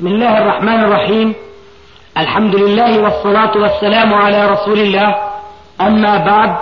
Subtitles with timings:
[0.00, 1.34] بسم الله الرحمن الرحيم.
[2.18, 5.14] الحمد لله والصلاة والسلام على رسول الله.
[5.80, 6.56] أما بعد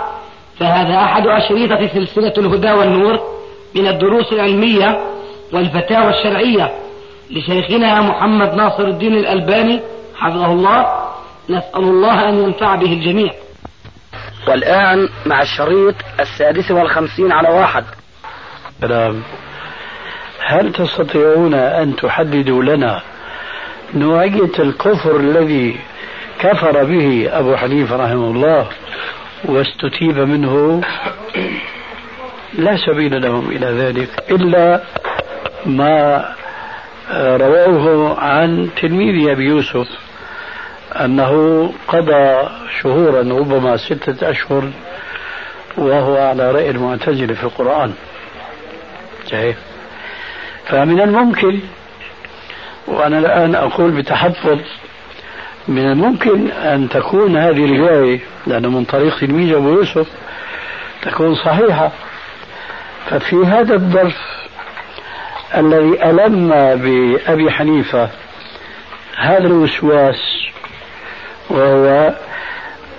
[0.59, 3.19] فهذا أحد أشريطة سلسلة الهدى والنور
[3.75, 4.99] من الدروس العلمية
[5.53, 6.71] والفتاوى الشرعية
[7.31, 9.79] لشيخنا محمد ناصر الدين الألباني
[10.15, 10.85] حفظه الله.
[11.49, 13.31] نسأل الله أن ينفع به الجميع.
[14.47, 17.83] والآن مع الشريط السادس والخمسين على واحد.
[20.45, 23.01] هل تستطيعون أن تحددوا لنا
[23.93, 25.79] نوعية الكفر الذي
[26.39, 28.67] كفر به أبو حنيفة رحمه الله
[29.45, 30.81] واستتيب منه
[32.53, 34.81] لا سبيل لهم إلى ذلك إلا
[35.65, 36.25] ما
[37.13, 39.87] رووه عن تلميذ أبي يوسف
[40.95, 41.33] أنه
[41.87, 42.49] قضى
[42.81, 44.69] شهورا ربما ستة أشهر
[45.77, 47.93] وهو على رأي المعتزلة في القرآن
[49.31, 49.55] جاي.
[50.65, 51.59] فمن الممكن
[52.89, 54.59] وأنا الآن أقول بتحفظ
[55.67, 60.07] من الممكن أن تكون هذه الرواية لأنه من طريق تلميذ أبو يوسف
[61.01, 61.91] تكون صحيحة.
[63.09, 64.17] ففي هذا الظرف
[65.57, 68.09] الذي ألم بأبي حنيفة
[69.17, 70.47] هذا الوسواس
[71.49, 72.13] وهو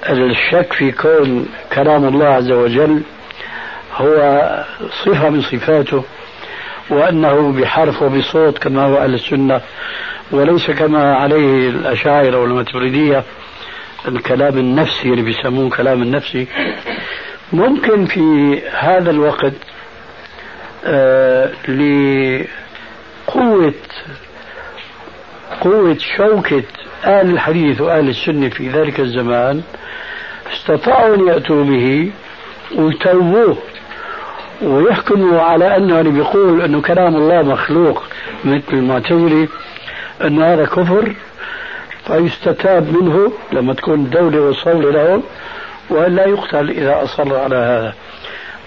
[0.08, 3.02] الشك في كون كلام الله عز وجل
[3.96, 4.50] هو
[5.04, 6.04] صفة من صفاته.
[6.90, 9.60] وأنه بحرف وبصوت كما هو أهل السنة.
[10.32, 13.24] وليس كما عليه الأشاعرة والماتريدية
[14.08, 16.46] الكلام النفسي اللي بيسموه كلام النفسي
[17.52, 19.52] ممكن في هذا الوقت
[20.84, 21.50] آه
[23.28, 23.74] لقوة
[25.60, 26.62] قوة شوكة
[27.04, 29.62] أهل الحديث وأهل السنة في ذلك الزمان
[30.52, 32.12] استطاعوا أن يأتوا به
[32.76, 33.56] ويتوبوه.
[34.62, 38.02] ويحكموا على أنه اللي بيقول أنه كلام الله مخلوق
[38.44, 39.48] مثل المعتزلة
[40.24, 41.14] أنه هذا كفر
[42.06, 45.22] فيستتاب منه لما تكون دولة وصولة لهم
[45.90, 47.94] ولا يقتل إذا أصر على هذا.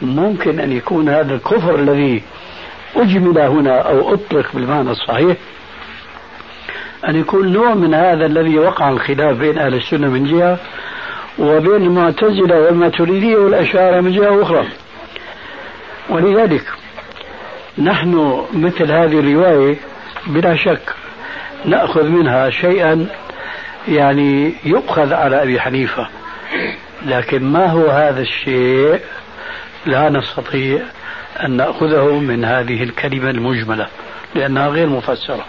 [0.01, 2.23] ممكن أن يكون هذا الكفر الذي
[2.95, 5.37] أجمل هنا أو أطلق بالمعنى الصحيح
[7.07, 10.57] أن يكون نوع من هذا الذي وقع الخلاف بين أهل السنة من جهة
[11.39, 14.65] وبين المعتزلة والماتريدية والأشاعرة من جهة أخرى.
[16.09, 16.63] ولذلك
[17.77, 19.77] نحن مثل هذه الرواية
[20.27, 20.95] بلا شك
[21.65, 23.07] نأخذ منها شيئا
[23.87, 26.07] يعني يؤخذ على أبي حنيفة.
[27.05, 28.99] لكن ما هو هذا الشيء؟
[29.85, 30.79] لا نستطيع
[31.45, 33.87] أن نأخذه من هذه الكلمة المجملة
[34.35, 35.45] لأنها غير مفسرة.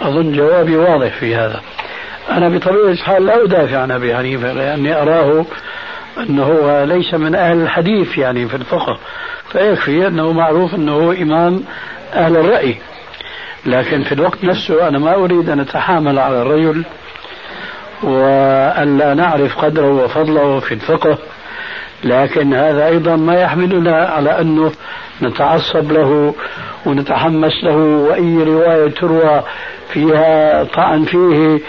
[0.00, 1.60] أظن جوابي واضح في هذا.
[2.30, 5.44] أنا بطبيعة الحال لا أدافع عن أبي حنيفة لأني أراه
[6.18, 8.98] أنه هو ليس من أهل الحديث يعني في الفقه
[9.52, 11.64] فيكفي أنه معروف أنه هو إمام
[12.14, 12.76] أهل الرأي.
[13.66, 16.84] لكن في الوقت نفسه أنا ما أريد أن أتحامل على الرجل
[18.02, 21.18] وأن لا نعرف قدره وفضله في الفقه
[22.04, 24.72] لكن هذا أيضا ما يحملنا على أنه
[25.22, 26.34] نتعصب له
[26.86, 29.42] ونتحمس له وأي رواية تروى
[29.92, 31.60] فيها طعن فيه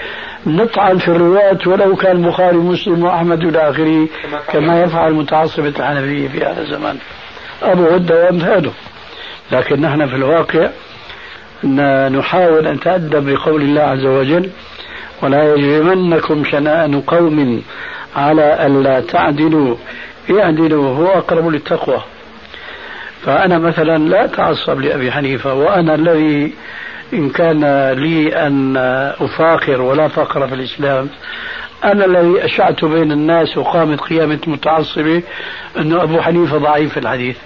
[0.48, 4.08] نطعن في الروايات ولو كان البخاري ومسلم وأحمد إلى آخره
[4.52, 6.98] كما يفعل متعصبة الحنفية في هذا الزمان.
[7.64, 8.72] أبو عدة وأمثاله.
[9.52, 10.70] لكن نحن في الواقع
[12.18, 14.50] نحاول أن نتأدب بقول الله عز وجل
[15.22, 17.62] ولا يجرمنكم شنآن قوم
[18.16, 19.76] على ألا تعدلوا.
[20.32, 22.02] اعدلوا هو أقرب للتقوى.
[23.22, 26.54] فأنا مثلا لا أتعصب لأبي حنيفة وأنا الذي
[27.14, 28.78] إن كان لي أن
[29.20, 31.10] أفاخر ولا فخر في الإسلام
[31.84, 35.24] أنا الذي أشعت بين الناس وقامت قيامة متعصبة
[35.78, 37.38] أنه أبو حنيفة ضعيف في الحديث.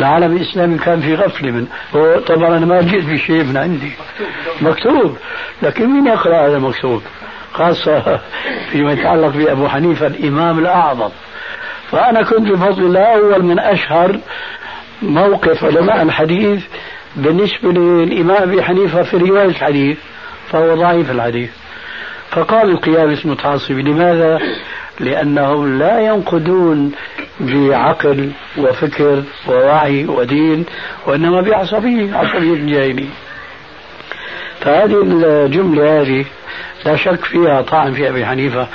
[0.00, 3.92] العالم الإسلامي كان في غفلة من هو طبعا أنا ما جئت بشيء من عندي.
[4.60, 5.16] مكتوب.
[5.62, 7.02] لكن مين يقرأ هذا المكتوب؟
[7.52, 8.20] خاصة
[8.70, 11.10] فيما يتعلق بأبو حنيفة الإمام الأعظم.
[11.90, 14.18] فأنا كنت بفضل الله أول من أشهر
[15.02, 16.64] موقف علماء الحديث
[17.16, 19.98] بالنسبة للإمام أبي حنيفة في رواية الحديث
[20.50, 21.50] فهو ضعيف الحديث.
[22.30, 24.38] فقال القيام متعصب لماذا؟
[25.00, 26.92] لأنهم لا ينقدون
[27.40, 30.64] بعقل وفكر ووعي ودين
[31.06, 33.08] وإنما بعصبية عصبية جاهلية
[34.60, 36.24] فهذه الجملة هذه
[36.84, 38.68] لا شك فيها طعن في أبي حنيفة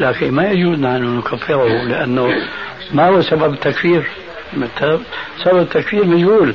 [0.00, 2.28] لكن ما يجوز أن نكفره لأنه
[2.92, 4.06] ما هو سبب التكفير
[5.44, 6.54] سبب التكفير مجهول.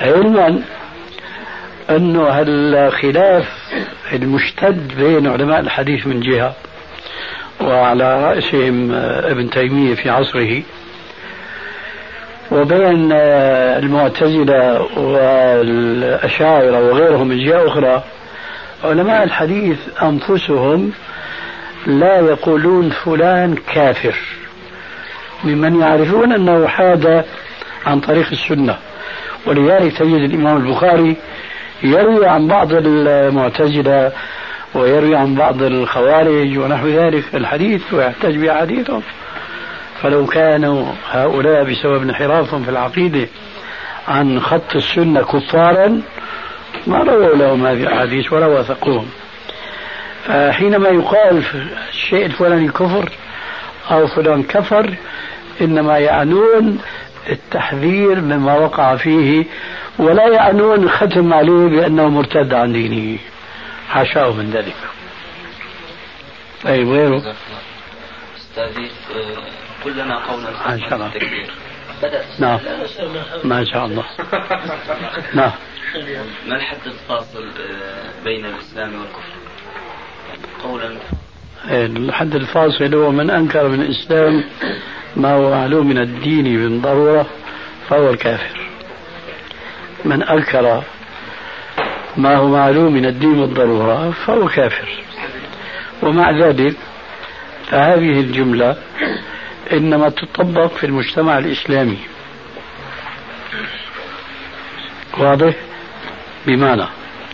[0.00, 0.62] علما
[1.90, 3.48] أنه الخلاف
[4.12, 6.54] المشتد بين علماء الحديث من جهة
[7.60, 8.92] وعلى رأسهم
[9.24, 10.62] ابن تيمية في عصره
[12.52, 13.12] وبين
[13.82, 18.02] المعتزلة والأشاعرة وغيرهم من جهة أخرى
[18.84, 20.92] علماء الحديث أنفسهم
[21.86, 24.14] لا يقولون فلان كافر
[25.44, 27.24] ممن يعرفون أنه حاد
[27.86, 28.76] عن طريق السنة.
[29.46, 31.16] ولذلك تجد الإمام البخاري
[31.82, 34.12] يروي عن بعض المعتزلة
[34.74, 37.24] ويروي عن بعض الخوارج ونحو ذلك.
[37.34, 39.02] الحديث ويحتج بأحاديثهم
[40.02, 43.28] فلو كانوا هؤلاء بسبب انحرافهم في العقيدة
[44.08, 46.02] عن خط السنة كفارا
[46.86, 49.08] ما رووا لهم هذه الأحاديث ولا وثقوهم.
[50.26, 51.42] فحينما يقال
[51.90, 53.08] الشيء الفلاني كفر
[53.90, 54.94] أو فلان كفر
[55.60, 56.78] إنما يعنون
[57.30, 59.44] التحذير مما وقع فيه
[59.98, 63.18] ولا يعنون الختم عليه بأنه مرتد عن دينه.
[63.88, 64.76] حاشاه من ذلك.
[66.64, 67.34] طيب غيره؟
[68.36, 68.90] أستاذي
[69.84, 71.10] قل لنا قولا عن شاء الله.
[72.38, 72.58] نعم.
[73.44, 74.04] ما شاء الله.
[75.34, 75.52] نعم.
[76.46, 79.32] ما الحد الفاصل آه، بين الإسلام والكفر؟
[80.62, 80.96] قولا.
[81.70, 84.44] إيه، الحد الفاصل هو من أنكر من الإسلام
[85.16, 87.26] ما هو معلوم من الدين بالضرورة
[87.88, 88.60] فهو الكافر.
[90.04, 90.82] من أنكر
[92.16, 94.88] ما هو معلوم من الدين بالضرورة فهو كافر.
[96.02, 96.76] ومع ذلك
[97.66, 98.76] فهذه الجملة
[99.72, 101.98] إنما تطبق في المجتمع الإسلامي.
[105.18, 105.54] واضح؟
[106.46, 106.86] بمعنى.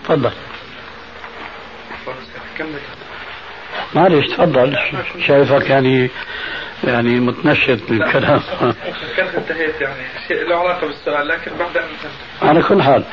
[0.05, 0.31] تفضل.
[3.94, 4.76] معلش تفضل.
[5.26, 6.11] شايفك يعني
[6.84, 9.94] يعني متنشط بالكلام كنت انتهيت يعني.
[10.29, 13.05] شيء له علاقة بالسؤال لكن بعد أن على كل حال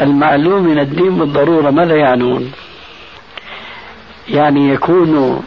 [0.00, 2.52] المعلوم من الدين بالضرورة ماذا يعنون؟
[4.28, 5.44] يعني يكون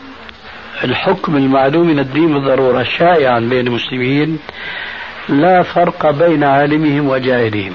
[0.84, 4.40] الحكم المعلوم من الدين بالضرورة شائعا بين المسلمين
[5.30, 7.74] لا فرق بين عالمهم وجاهلهم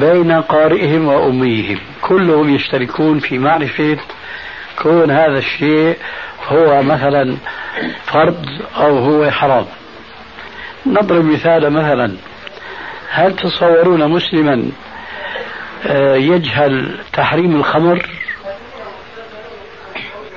[0.00, 1.78] بين قارئهم وأميهم.
[2.02, 3.98] كلهم يشتركون في معرفة
[4.82, 5.96] كون هذا الشيء
[6.48, 7.36] هو مثلا
[8.04, 8.44] فرض
[8.76, 9.66] أو هو حرام.
[10.86, 12.16] نضرب مثال مثلا.
[13.10, 14.70] هل تصورون مسلما
[15.86, 18.06] آه، يجهل تحريم الخمر؟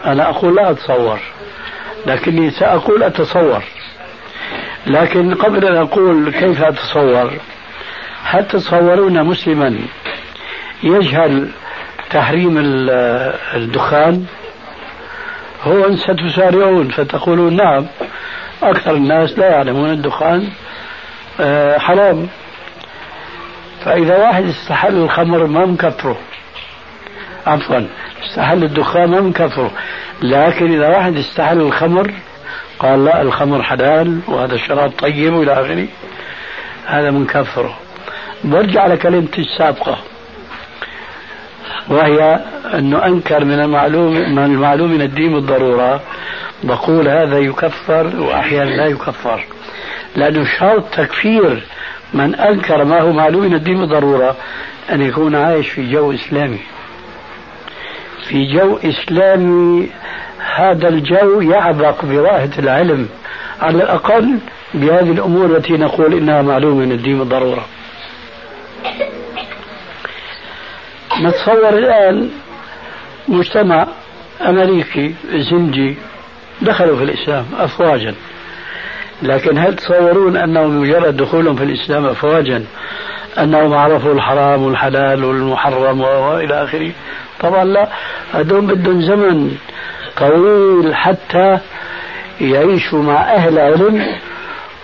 [0.06, 1.20] أنا أقول لا أتصور
[2.06, 3.64] لكني سأقول أتصور.
[4.88, 7.34] لكن قبل أن أقول كيف أتصور
[8.24, 9.80] هل تتصورون مسلما
[10.84, 11.50] يجهل
[12.10, 12.56] تحريم
[13.56, 14.26] الدخان
[15.64, 17.86] هو ستسارعون فتقولون نعم
[18.64, 20.50] أكثر الناس لا يعلمون الدخان
[21.42, 22.28] آه، حرام.
[23.86, 26.18] فإذا واحد استحل الخمر ما مكفره.
[27.48, 27.88] عفوا
[28.24, 29.72] استحل الدخان ما مكفره.
[30.22, 32.14] لكن إذا واحد استحل الخمر
[32.80, 35.88] قال لا الخمر حلال وهذا الشراب طيب وإلى آخره
[36.86, 37.78] هذا منكفره
[38.44, 39.98] برجع على كلمتي السابقة.
[41.90, 42.40] وهي
[42.74, 46.02] أنه أنكر من المعلوم من المعلوم من الدين بالضرورة
[46.64, 49.46] بقول هذا يكفر وأحيانا لا يكفر.
[50.16, 51.64] لأنه شرط تكفير
[52.14, 54.36] من أنكر ما هو معلوم من الدين بالضرورة
[54.92, 56.60] أن يكون عايش في جو إسلامي.
[58.28, 59.90] في جو إسلامي
[60.56, 63.10] هذا الجو يعبق براهة العلم
[63.62, 64.40] على الأقل
[64.74, 67.66] بهذه الأمور التي نقول إنها معلومة من الدين بالضرورة
[71.22, 72.30] نتصور الآن
[73.28, 73.88] مجتمع
[74.42, 75.16] أمريكي
[75.52, 75.98] زنجي
[76.62, 78.16] دخلوا في الإسلام أفواجا.
[79.22, 82.66] لكن هل تصورون أنه مجرد دخولهم في الإسلام أفواجا؟
[83.40, 86.92] أنهم عرفوا الحرام والحلال والمحرم وإلى آخره؟
[87.40, 87.90] طبعا لا.
[88.34, 89.52] هذول بدهم زمن
[90.18, 91.60] طويل حتى
[92.42, 94.06] يعيشوا مع أهل علم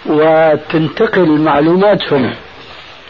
[0.06, 2.34] وتنتقل معلوماتهم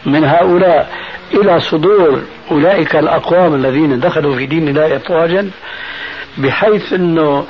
[0.06, 0.90] من هؤلاء
[1.34, 5.50] إلى صدور أولئك الأقوام الذين دخلوا في دين الله أفواجا
[6.38, 7.46] بحيث أنه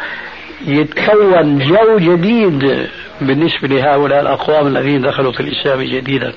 [0.67, 2.89] يتكون جو جديد
[3.21, 6.33] بالنسبة لهؤلاء الأقوام الذين دخلوا في الإسلام جديدا.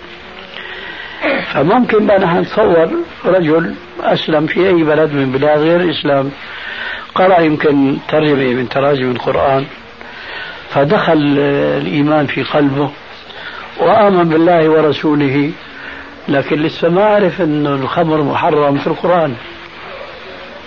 [1.54, 2.90] فممكن نحن نتصور
[3.26, 6.32] رجل أسلم في أي بلد من بلاد غير الإسلام
[7.16, 9.66] قرأ يمكن ترجمة من تراجم القرآن
[10.70, 11.38] فدخل
[11.82, 12.92] الإيمان في قلبه
[13.80, 15.52] وآمن بالله ورسوله
[16.30, 19.36] لكن لسه ما عرف انه الخمر محرم في القرآن.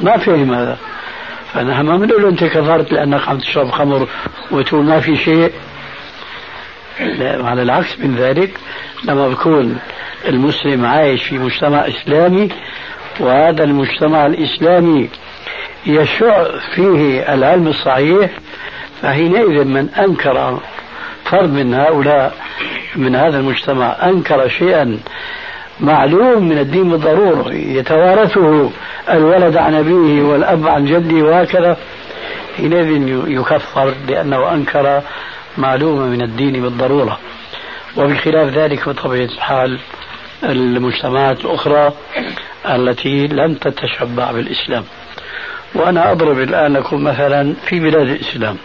[0.01, 0.79] ما فهم هذا.
[1.53, 4.09] فنحن ما بنقول أنت كفرت لأنك عم تشرب خمر
[4.51, 5.53] وتقول ما في شيء.
[7.21, 8.51] على العكس من ذلك
[9.05, 9.79] لما بيكون
[10.29, 12.49] المسلم عايش في مجتمع إسلامي
[13.21, 15.09] وهذا المجتمع الإسلامي
[15.87, 18.31] يشع فيه العلم الصحيح
[19.03, 20.61] فحينئذ من أنكر
[21.25, 22.35] فرد من هؤلاء
[22.97, 24.99] من هذا المجتمع أنكر شيئا
[25.81, 28.71] معلوم من الدين بالضرورة يتوارثه
[29.11, 31.77] الولد عن أبيه والأب عن جده وهكذا.
[32.57, 32.89] حينئذ
[33.27, 35.03] يكفر لأنه أنكر
[35.59, 37.19] معلومة من الدين بالضرورة.
[37.97, 39.79] وبخلاف ذلك بطبيعة الحال
[40.45, 41.93] المجتمعات الأخرى
[42.67, 44.85] التي لم تتشبع بالإسلام.
[45.75, 48.57] وأنا أضرب الآن لكم مثلا في بلاد الإسلام.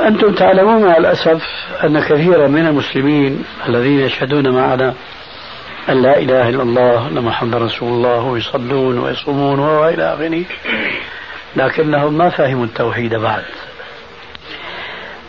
[0.00, 1.42] أنتم تعلمون مع الأسف
[1.84, 4.94] أن كثيرا من المسلمين الذين يشهدون معنا
[5.88, 10.44] أن لا إله إلا الله أن محمد رسول الله ويصلون ويصومون وإلى آخره.
[11.56, 13.42] لكنهم ما فهموا التوحيد بعد.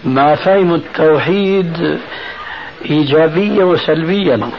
[0.04, 2.00] ما فهموا التوحيد
[2.90, 4.50] إيجابيا وسلبيا.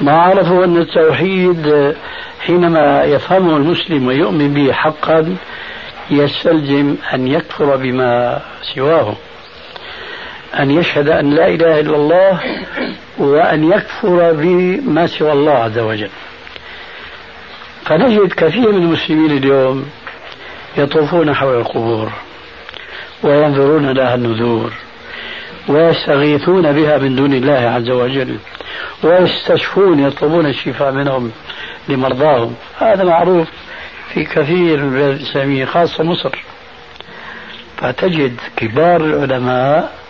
[0.00, 1.94] ما عرفوا أن التوحيد
[2.40, 5.36] حينما يفهمه المسلم ويؤمن به حقا
[6.10, 8.40] يستلزم أن يكفر بما
[8.74, 9.14] سواه.
[10.60, 12.40] أن يشهد أن لا إله إلا الله
[13.18, 16.10] وأن يكفر بما سوى الله عز وجل.
[17.84, 19.90] فنجد كثير من المسلمين اليوم
[20.76, 22.12] يطوفون حول القبور
[23.22, 24.72] وينظرون لها النذور
[25.68, 28.38] ويستغيثون بها من دون الله عز وجل
[29.02, 31.32] ويستشفون يطلبون الشفاء منهم
[31.88, 32.54] لمرضاهم.
[32.78, 33.48] هذا معروف
[34.14, 36.44] في كثير من البلاد الإسلامية خاصة مصر.
[37.76, 40.03] فتجد كبار العلماء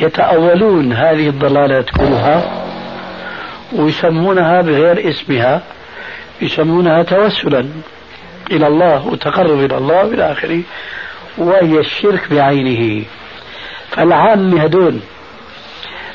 [0.00, 2.66] يتأولون هذه الضلالات كلها
[3.72, 5.62] ويسمونها بغير اسمها
[6.42, 7.66] يسمونها توسلا
[8.50, 10.62] إلى الله وتقرب إلى الله إلى آخره
[11.38, 13.04] وهي الشرك بعينه.
[13.90, 15.00] فالعام هدول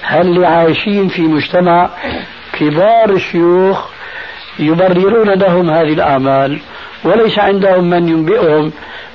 [0.01, 1.89] هل اللي عايشين في مجتمع
[2.54, 3.89] كبار الشيوخ
[4.60, 6.60] يبررون لهم هذه الأعمال؟
[7.04, 8.72] وليس عندهم من ينبئهم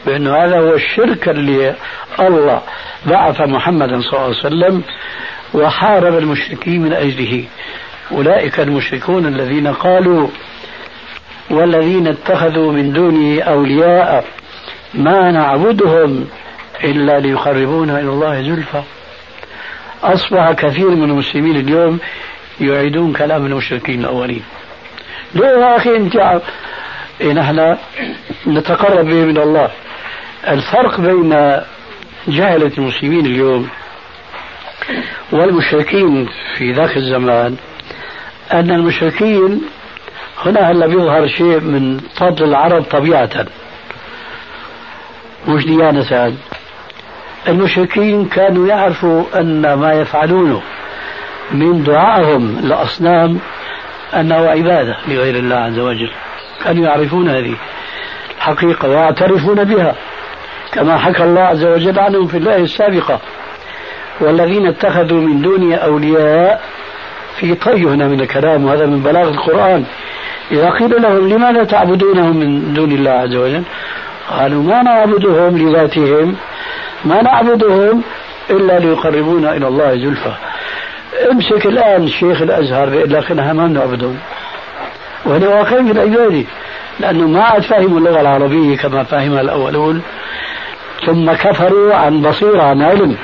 [0.06, 1.74] بأن هذا هو الشرك اللي
[2.20, 2.62] الله
[3.06, 4.82] بعث محمدا صلى الله عليه وسلم
[5.54, 7.44] وحارب المشركين من أجله.
[8.12, 10.28] أولئك المشركون الذين قالوا
[11.50, 14.24] والذين اتخذوا من دونه أولياء
[14.94, 16.26] ما نعبدهم
[16.84, 18.82] إلا ليقربونا إلى الله زلفى.
[20.02, 21.98] أصبح كثير من المسلمين اليوم
[22.60, 24.42] يعيدون كلام المشركين الأولين.
[25.34, 26.40] ليه يا أخي أنت
[27.34, 27.76] نحن
[28.46, 29.70] نتقرب به من الله.
[30.48, 31.30] الفرق بين
[32.28, 33.68] جهلة المسلمين اليوم
[35.32, 36.28] والمشركين
[36.58, 37.56] في ذاك الزمان
[38.52, 39.62] أن المشركين
[40.44, 43.46] هنا هلا بيظهر شيء من فضل العرب طبيعة.
[45.48, 46.34] مش ديانة
[47.48, 50.62] المشركين كانوا يعرفوا أن ما يفعلونه
[51.50, 53.38] من دعائهم لأصنام
[54.14, 56.10] أنه عبادة لغير الله عز وجل.
[56.64, 57.54] كانوا يعرفون هذه
[58.36, 59.94] الحقيقة ويعترفون بها.
[60.72, 63.20] كما حكى الله عز وجل عنهم في الله السابقة.
[64.20, 66.60] والذين اتخذوا من دونه أولياء
[67.36, 69.84] في طي هنا من الكلام وهذا من بلاغ القرآن.
[70.52, 73.62] إذا قيل لهم لماذا تعبدونهم من دون الله عز وجل؟
[74.30, 76.36] قالوا ما نعبدهم لذاتهم
[77.04, 78.02] ما نعبدهم
[78.50, 80.32] إلا ليقربونا إلى الله زلفى.
[81.32, 84.18] امسك الآن شيخ الأزهر بيقول لك ما بنعبدهم
[85.24, 86.44] وهذا واقعين في العبادة
[87.00, 90.02] لأنه ما عاد فهموا اللغة العربية كما فهمها الأولون.
[91.06, 93.16] ثم كفروا عن بصيرة عن علم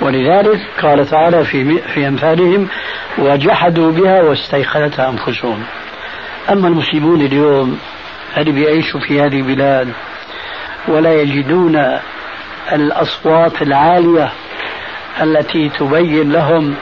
[0.00, 2.68] ولذلك قال تعالى في في أمثالهم
[3.18, 5.62] وجحدوا بها واستيقنتها أنفسهم.
[6.52, 7.78] أما المسلمون اليوم
[8.36, 9.88] اللي بيعيشوا في هذه البلاد؟
[10.88, 11.98] ولا يجدون
[12.72, 14.32] الأصوات العالية
[15.22, 16.74] التي تبين لهم.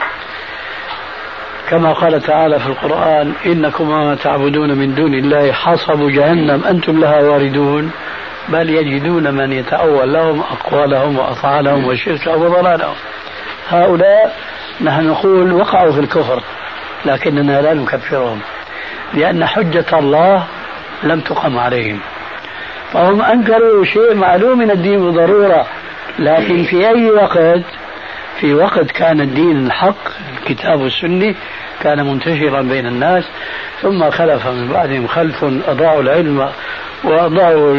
[1.69, 7.21] كما قال تعالى في القرآن إنكم ما تعبدون من دون الله حصب جهنم أنتم لها
[7.21, 7.91] واردون.
[8.51, 12.95] بل يجدون من يتأول لهم أقوالهم وأفعالهم وشركهم وضلالهم.
[13.69, 14.35] هؤلاء
[14.81, 16.43] نحن نقول وقعوا في الكفر
[17.05, 18.39] لكننا لا نكفرهم
[19.13, 20.47] لأن حجة الله
[21.03, 21.99] لم تقم عليهم.
[22.93, 25.67] فهم أنكروا شيء معلوم من الدين بضرورة
[26.19, 27.63] لكن في أي وقت؟
[28.39, 31.35] في وقت كان الدين الحق الكتاب والسنة
[31.81, 33.23] كان منتشرا بين الناس
[33.81, 36.49] ثم خلف من بعدهم خلف أضاعوا العلم
[37.03, 37.73] وأضاعوا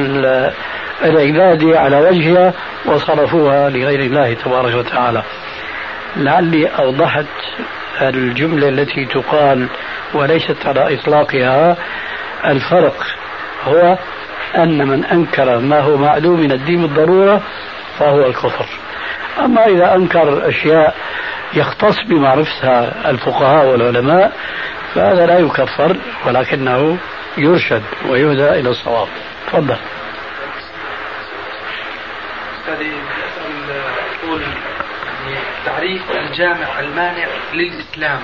[1.04, 2.52] العبادة على وجهها
[2.86, 5.22] وصرفوها لغير الله تبارك وتعالى.
[6.16, 7.26] لعلي أوضحت
[8.02, 9.68] الجملة التي تقال
[10.14, 11.76] وليست على إطلاقها.
[12.44, 12.96] الفرق
[13.64, 13.98] هو
[14.56, 17.42] أن من أنكر ما هو معلوم من الدين بالضرورة
[17.98, 18.66] فهو الكفر.
[19.38, 20.94] أما إذا أنكر أشياء
[21.54, 24.32] يختص بمعرفتها الفقهاء والعلماء
[24.94, 25.96] فهذا لا يكفر
[26.26, 26.98] ولكنه
[27.36, 29.08] يرشد ويهدى إلى الصواب.
[29.46, 29.76] تفضل.
[32.68, 32.92] هذه
[34.22, 34.42] تقول
[35.66, 38.20] تعريف الجامع المانع للإسلام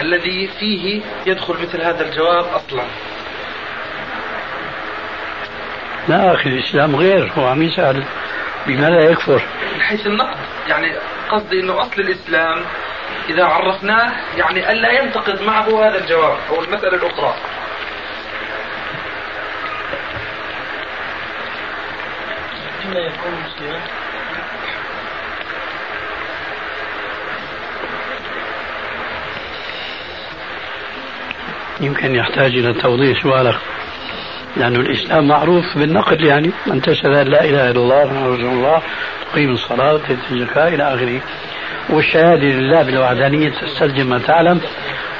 [0.00, 2.84] الذي فيه يدخل مثل هذا الجواب أصلا.
[6.08, 8.04] لا أخي الإسلام غير هو عم يسأل
[8.66, 9.42] بما لا يكفر.
[9.74, 10.36] من حيث النقد
[10.68, 10.92] يعني
[11.30, 12.64] قصدي أنه أصل الإسلام
[13.28, 17.34] إذا عرفناه يعني ألا ينتقد معه هذا الجواب أو المسألة الأخرى.
[22.94, 23.80] إما يكون مسلما
[31.80, 33.56] يمكن يحتاج إلى توضيح سؤالك
[34.56, 36.50] لأن الإسلام معروف بالنقد يعني.
[36.66, 38.82] من تشهد لا إله إلا الله محمد رسول الله
[39.32, 41.20] تقيم الصلاة وتؤتي الزكاة إلى آخره.
[41.90, 44.60] والشهادة لله بالوحدانية تستلزم ما تعلم.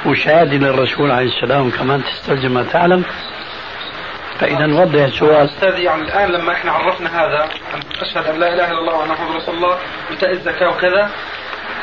[0.05, 3.03] والشهادة للرسول عليه السلام كمان تستلزم ما تعلم.
[4.39, 5.49] فإذا نوضح السؤال.
[5.49, 9.09] أستاذ يعني الآن لما إحنا عرفنا هذا أن أشهد أن لا إله إلا الله وأن
[9.09, 9.77] محمد رسول الله
[10.09, 11.09] وإيتاء الزكاة وكذا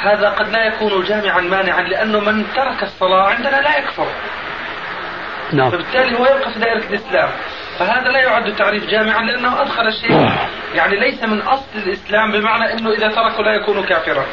[0.02, 4.06] هذا قد لا يكون جامعا مانعا لأنه من ترك الصلاة عندنا لا يكفر.
[5.52, 5.70] نعم.
[5.70, 7.28] فبالتالي هو يبقى في دائرة الإسلام.
[7.78, 10.30] فهذا لا يعد تعريف جامعا لأنه أدخل شيء
[10.74, 14.24] يعني ليس من أصل الإسلام بمعنى أنه إذا تركه لا يكون كافرا.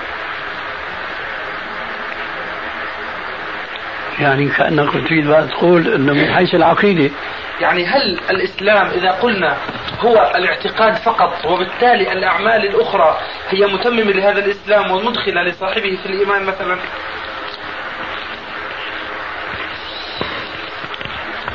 [4.19, 7.11] يعني كأنك تريد بقى تقول أنه من حيث العقيدة.
[7.61, 9.57] يعني هل الإسلام إذا قلنا
[9.99, 13.17] هو الاعتقاد فقط وبالتالي الأعمال الأخرى
[13.49, 16.79] هي متممة لهذا الإسلام ومدخلة لصاحبه في الإيمان مثلا؟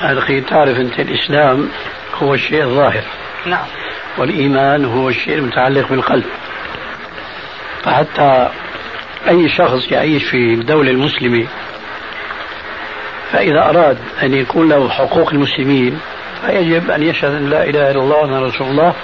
[0.02, 1.68] أخي تعرف أنت الإسلام
[2.22, 3.04] هو الشيء الظاهر.
[3.46, 3.66] نعم.
[4.18, 6.24] والإيمان هو الشيء المتعلق بالقلب.
[7.82, 8.50] فحتى
[9.28, 11.46] أي شخص يعيش في الدولة المسلمة
[13.34, 16.00] فإذا أراد أن يكون له حقوق المسلمين
[16.46, 18.94] فيجب أن يشهد أن لا إله إلا الله وأن رسول الله.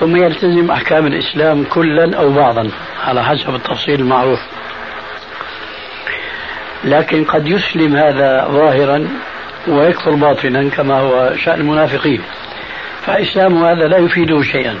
[0.00, 2.70] ثم يلتزم أحكام الإسلام كلا أو بعضا
[3.06, 4.40] على حسب التفصيل المعروف.
[6.84, 9.08] لكن قد يسلم هذا ظاهرا
[9.68, 12.22] ويكفر باطنا كما هو شأن المنافقين.
[13.02, 14.78] فإسلام هذا لا يفيده شيئا.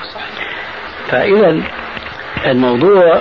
[1.08, 1.62] فإذا
[2.46, 3.20] الموضوع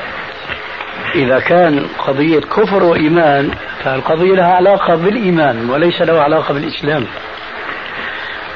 [1.15, 3.51] إذا كان قضية كفر وإيمان
[3.83, 7.05] فالقضية لها علاقة بالإيمان وليس له علاقة بالإسلام.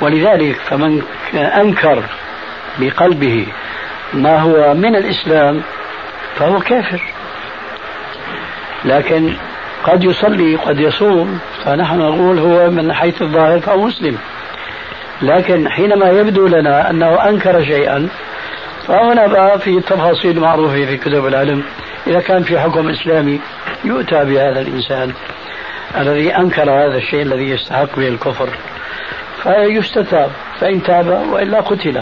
[0.02, 1.02] ولذلك فمن
[1.34, 2.04] أنكر
[2.80, 3.48] بقلبه
[4.14, 5.62] ما هو من الإسلام
[6.36, 7.02] فهو كافر.
[8.86, 9.34] لكن
[9.84, 14.18] قد يصلي قد يصوم فنحن نقول هو من حيث الظاهر فهو مسلم.
[15.22, 18.08] لكن حينما يبدو لنا أنه أنكر شيئا
[18.88, 21.64] فهنا بقى في تفاصيل معروفة في كتب العلم.
[22.10, 23.40] إذا كان في حكم إسلامي
[23.84, 25.14] يؤتى بهذا الإنسان
[25.98, 28.50] الذي أنكر هذا الشيء الذي يستحق به الكفر
[29.44, 32.02] فيستتاب فإن تاب وإلا قتل.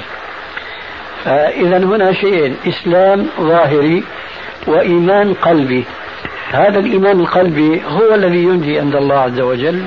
[1.26, 4.04] فإذا هنا شيئين إسلام ظاهري
[4.67, 5.84] وإيمان قلبي.
[6.52, 9.84] هذا الإيمان القلبي هو الذي ينجي عند الله عز وجل.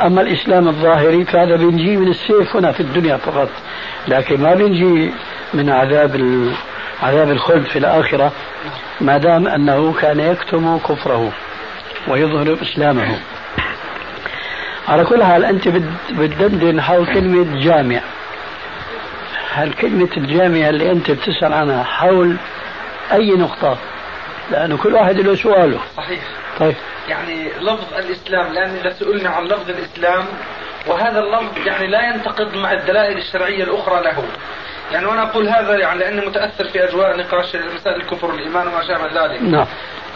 [0.00, 3.48] أما الإسلام الظاهري فهذا بينجي من السيف هنا في الدنيا فقط.
[4.08, 5.12] لكن ما بينجي
[5.54, 6.12] من عذاب
[7.02, 8.32] عذاب الخلد في الآخرة.
[9.00, 11.32] ما دام أنه كان يكتم كفره
[12.08, 13.18] ويظهر إسلامه.
[14.88, 15.68] على كل حال أنت
[16.10, 18.00] بتدندن حول كلمة جامع.
[19.52, 22.36] هل كلمة الجامع اللي أنت بتسأل عنها حول
[23.12, 23.78] أي نقطة؟
[24.50, 25.80] لأنه كل واحد له سؤاله.
[25.96, 26.20] صحيح.
[26.60, 26.74] طيب.
[27.08, 30.24] يعني لفظ الإسلام لأن إذا سئلنا عن لفظ الإسلام
[30.86, 34.22] وهذا اللفظ يعني لا ينتقد مع الدلائل الشرعية الأخرى له.
[34.92, 39.24] يعني وأنا أقول هذا يعني لأني متأثر في أجواء نقاش مسائل الكفر والإيمان وما شابه
[39.24, 39.42] ذلك.
[39.42, 39.66] نعم.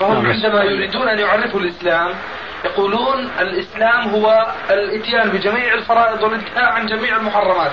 [0.00, 0.32] فهم نعم.
[0.32, 2.14] عندما يريدون أن يعرفوا الإسلام
[2.64, 7.72] يقولون الإسلام هو الإتيان بجميع الفرائض والإنتهاء عن جميع المحرمات.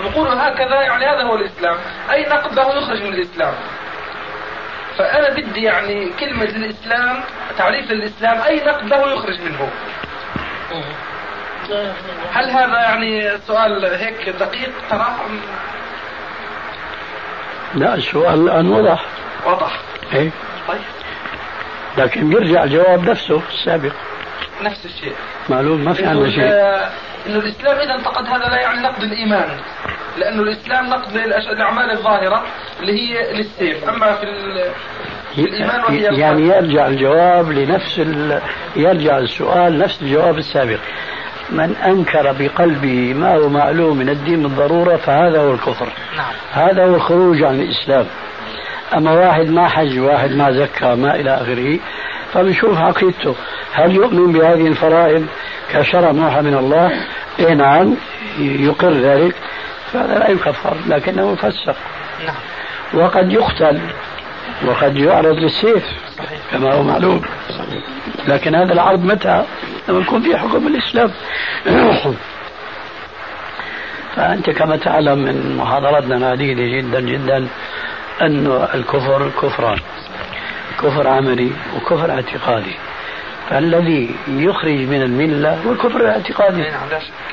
[0.00, 1.76] نقول هكذا يعني هذا هو الإسلام.
[2.12, 3.54] أي نقد له يخرج من الإسلام.
[4.98, 7.20] فأنا بدي يعني كلمة الإسلام
[7.58, 9.70] تعريف للإسلام أي نقد له يخرج منه.
[12.32, 15.16] هل هذا يعني سؤال هيك دقيق ترى؟
[17.74, 19.04] لا السؤال الآن وضح.
[19.46, 19.80] واضح
[20.14, 20.30] إيه.
[20.68, 20.78] طيب.
[21.98, 23.92] لكن بيرجع الجواب نفسه السابق.
[24.62, 25.12] نفس الشيء.
[25.48, 26.44] معلوم ما في عندنا شيء.
[26.44, 26.90] آه،
[27.26, 29.48] إنه الإسلام إذا انتقد هذا لا يعني نقد الإيمان
[30.18, 32.44] لأنه الإسلام نقد الاعمال الظاهرة
[32.80, 33.88] اللي هي للسيف.
[33.88, 34.70] أما في ال-
[35.34, 36.42] في الإيمان وهي يعني.
[36.48, 38.40] يرجع الجواب لنفس ال...
[38.76, 40.78] يرجع السؤال نفس الجواب السابق.
[41.50, 45.88] من أنكر بقلبه ما هو معلوم من الدين بالضرورة فهذا هو الكفر.
[46.16, 46.32] نعم.
[46.52, 48.06] هذا هو الخروج عن الإسلام.
[48.96, 51.78] أما واحد ما حج واحد ما زكى ما إلى آخره
[52.32, 53.34] فبنشوف عقيدته.
[53.72, 55.26] هل يؤمن بهذه الفرائض
[55.72, 56.92] كشرع موحى من الله؟
[57.38, 57.94] إيه نعم
[58.38, 59.34] يقر ذلك.
[59.92, 61.76] فهذا لا يكفر لكنه يفسق
[62.26, 62.34] نعم.
[62.94, 63.80] وقد يقتل
[64.66, 65.84] وقد يعرض للسيف
[66.52, 67.22] كما هو معلوم.
[68.28, 69.44] لكن هذا العرض متى؟
[69.88, 71.10] لما يكون في حكم الإسلام.
[74.16, 77.48] فأنت كما تعلم من محاضراتنا العديدة جدا جدا
[78.22, 79.78] أن الكفر كفران.
[80.82, 82.74] كفر عملي وكفر اعتقادي.
[83.50, 86.64] فالذي يخرج من الملة هو الكفر الاعتقادي.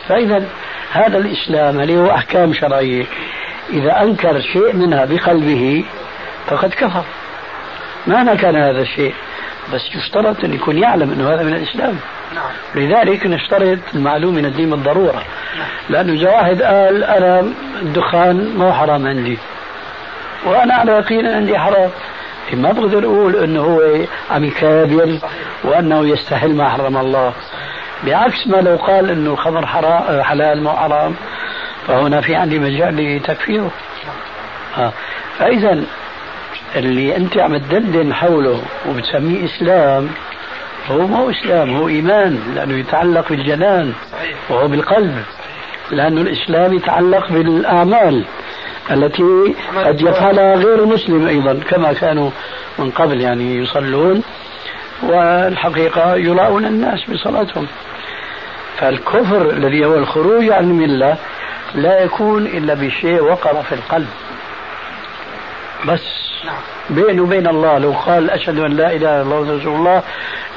[0.08, 0.46] فإذا
[0.92, 3.06] هذا الإسلام اللي هو أحكام شرعية.
[3.70, 5.86] إذا أنكر شيء منها بقلبه
[6.48, 7.04] فقد كفر.
[8.08, 9.14] مهما كان هذا الشيء؟
[9.74, 12.00] بس يشترط أن يكون يعلم أنه هذا من الإسلام.
[12.36, 12.52] نعم.
[12.76, 15.14] لذلك نشترط المعلوم من الدين بالضرورة
[15.58, 15.68] نعم.
[15.90, 17.40] لأنه إذا واحد قال أنا
[17.82, 19.38] الدخان ما هو حرام عندي.
[20.46, 21.90] وأنا على يقين عندي حرام.
[22.54, 23.82] ما بقدر أقول أنه هو
[24.32, 25.20] عم يكابر
[25.64, 27.34] وأنه يستحل ما حرم الله.
[28.06, 31.16] بعكس ما لو قال أنه الخمر حرام حلال مو حرام
[31.88, 33.72] فهنا في عندي مجال لتكفيره.
[34.78, 34.94] آه.
[35.40, 35.84] فإذا
[36.76, 40.10] اللي أنت عم تدندن حوله وبتسميه إسلام
[40.88, 43.94] هو ما هو إسلام هو إيمان لأنه يتعلق بالجنان
[44.50, 45.24] وهو بالقلب
[45.92, 48.26] لأن الإسلام يتعلق بالأعمال
[48.92, 49.24] التي
[49.76, 52.30] قد يفعلها غير مسلم أيضا كما كانوا
[52.80, 54.24] من قبل يعني يصلون
[55.04, 57.68] والحقيقة يراؤون الناس بصلاتهم.
[58.78, 61.18] فالكفر الذي هو الخروج عن الملة
[61.76, 64.08] لا يكون إلا بشيء وقر في القلب.
[65.88, 66.23] بس
[66.90, 70.04] بينه وبين الله لو قال أشهد أن لا إله إلا الله رسول الله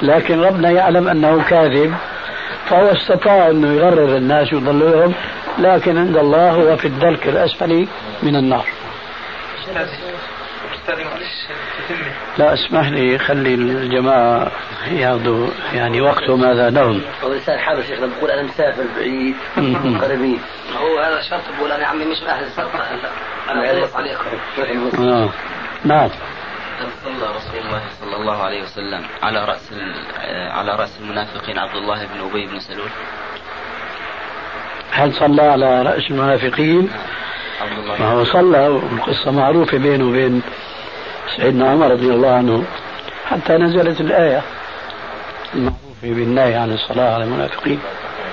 [0.03, 1.94] لكن ربنا يعلم أنه كاذب
[2.70, 5.14] فهو استطاع أنه يغرر الناس ويضللهم
[5.59, 7.87] لكن عند الله هو في الدرك الأسفل
[8.22, 8.66] من النار
[12.38, 14.51] لا اسمح لي خلي الجماعة
[14.90, 17.01] ياخذوا يعني وقتهم هذا لهم.
[17.25, 19.35] هو الإنسان حاله شيخنا بقول أنا مسافر بعيد
[20.03, 20.40] قريبين.
[20.77, 22.81] هو هذا شرط بقول أنا عمي مش من أهل السلطة
[23.51, 25.05] أنا أغلط عليكم.
[25.09, 25.29] آه.
[25.87, 26.11] نعم.
[27.05, 29.72] صلى رسول الله صلى الله عليه وسلم على رأس
[30.51, 32.88] على رأس المنافقين عبد الله بن أبي بن سلول؟
[34.90, 36.90] هل صلى على رأس المنافقين؟
[38.01, 40.42] ما هو صلى والقصة معروفة بينه وبين
[41.37, 42.64] سيدنا عمر رضي الله عنه
[43.31, 44.42] حتى نزلت الآية
[45.55, 47.81] المعروفة بالنهي عن الصلاة على المنافقين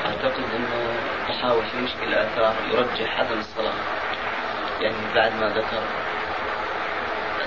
[0.06, 0.66] أعتقد أن
[1.22, 3.74] الطحاوي في مشكلة الآثار يرجح عدم الصلاة
[4.82, 5.82] يعني بعد ما ذكر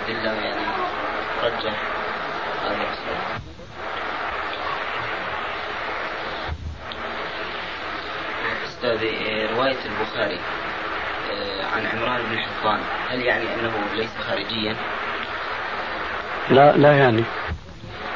[0.09, 0.67] أدلة يعني
[1.45, 1.73] رجح
[8.67, 10.39] أستاذي رواية البخاري
[11.33, 14.77] آه، عن عمران بن حطان هل يعني أنه ليس خارجيا؟
[16.51, 17.25] لا لا يعني.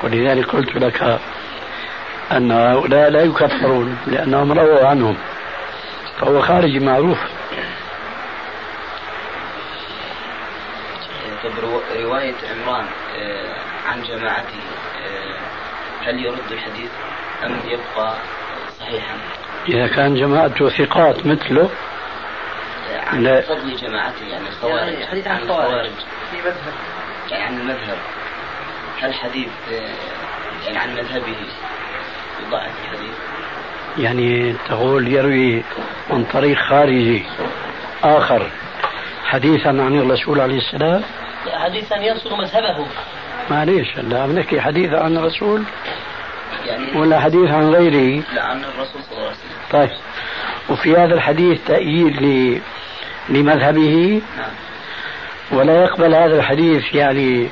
[0.04, 1.20] ولذلك قلت لك
[2.32, 5.16] أن هؤلاء لا يكفرون لأنهم رووا عنهم.
[6.20, 7.18] فهو خارجي معروف
[11.42, 13.54] طيب رواية عمران آه،
[13.86, 14.60] عن جماعته
[15.04, 16.90] آه، هل يرد الحديث
[17.46, 18.14] أم يبقى
[18.80, 19.14] صحيحا؟
[19.68, 21.70] إذا كان جماعته ثقات مثله
[23.06, 23.40] عن لا.
[23.40, 25.90] فضل جماعته يعني الخوارج يعني حديث عن الخوارج
[26.30, 26.72] في مذهب
[27.30, 27.98] يعني عن المذهب
[29.02, 31.36] هل حديث آه، يعني عن مذهبه
[32.46, 33.14] يضاعف الحديث؟
[33.98, 35.62] يعني تقول يروي
[36.10, 37.24] من طريق خارجي
[38.04, 38.50] آخر
[39.24, 41.02] حديثا عن الرسول عليه السلام
[41.48, 42.86] حديثا ينصر مذهبه.
[43.50, 45.62] معليش لا عم نحكي حديث عن الرسول
[46.66, 48.22] يعني ولا حديث عن غيره.
[48.34, 49.50] لا عن الرسول صلى الله عليه وسلم.
[49.72, 49.90] طيب.
[50.68, 52.22] وفي هذا الحديث تأييد
[53.28, 54.22] لمذهبه.
[54.36, 54.50] نعم.
[55.60, 57.48] ولا يقبل هذا الحديث يعني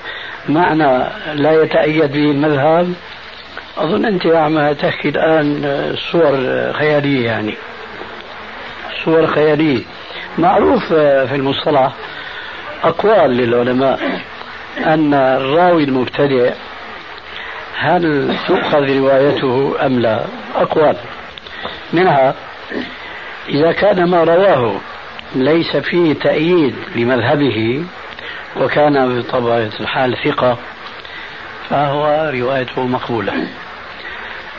[0.49, 2.95] معنى لا يتأيد به المذهب.
[3.77, 6.33] أظن أنت عم تحكي الآن صور
[6.73, 7.55] خيالية يعني.
[9.05, 9.83] صور خيالية.
[10.39, 11.93] معروف في المصطلح
[12.85, 14.21] أقوال للعلماء
[14.79, 16.53] أن الراوي المبتدئ
[17.79, 20.97] هل تؤخذ روايته أم لا؟ أقوال.
[21.93, 22.35] منها
[23.49, 24.81] إذا كان ما رواه
[25.35, 27.85] ليس فيه تأييد لمذهبه
[28.57, 30.59] وكان بطبيعة الحال ثقة
[31.71, 33.33] فهو روايته مقبولة.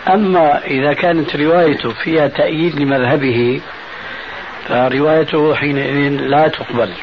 [0.08, 3.62] أما إذا كانت روايته فيها تأييد لمذهبه
[4.68, 6.94] فروايته حينئذ لا تقبل.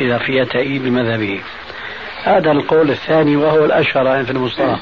[0.00, 1.40] إذا تأييد لمذهبه
[2.24, 4.80] هذا القول الثاني وهو الأشهر في المصطلح.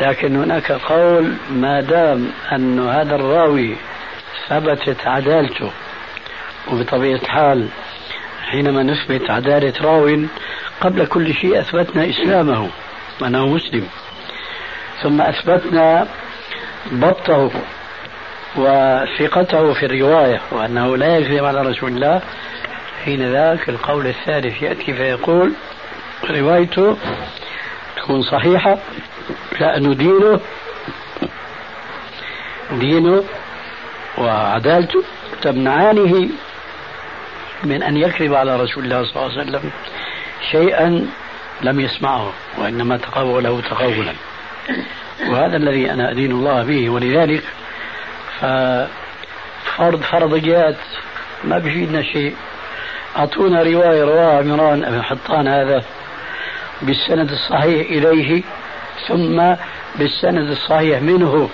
[0.00, 3.76] لكن هناك قول ما دام أن هذا الراوي
[4.48, 5.70] ثبتت عدالته
[6.72, 7.68] وبطبيعة الحال
[8.50, 10.18] حينما نثبت عدالة راو
[10.80, 12.68] قبل كل شيء أثبتنا إسلامه
[13.22, 13.86] أنه مسلم.
[15.02, 16.06] ثم أثبتنا
[16.94, 17.50] ضبطه
[18.56, 22.22] وثقته في الرواية وأنه لا يكذب على رسول الله
[23.04, 25.52] حين ذاك القول الثالث يأتي فيقول
[26.30, 26.96] روايته
[27.96, 28.78] تكون صحيحة
[29.60, 30.40] لأنه دينه
[32.70, 33.24] دينه
[34.18, 35.02] وعدالته
[35.42, 36.28] تمنعانه
[37.64, 39.70] من أن يكذب على رسول الله صلى الله عليه وسلم
[40.50, 41.06] شيئا
[41.62, 44.12] لم يسمعه وإنما تقوله تقولا.
[45.28, 47.42] وهذا الذي أنا أدين الله به ولذلك
[48.40, 50.78] ففرض فرضيات
[51.44, 52.36] ما بيفيدنا شيء.
[53.16, 55.84] أعطونا رواية رواها عمران بن حطان هذا
[56.82, 58.42] بالسند الصحيح إليه
[59.08, 59.54] ثم
[59.94, 61.50] بالسند الصحيح منه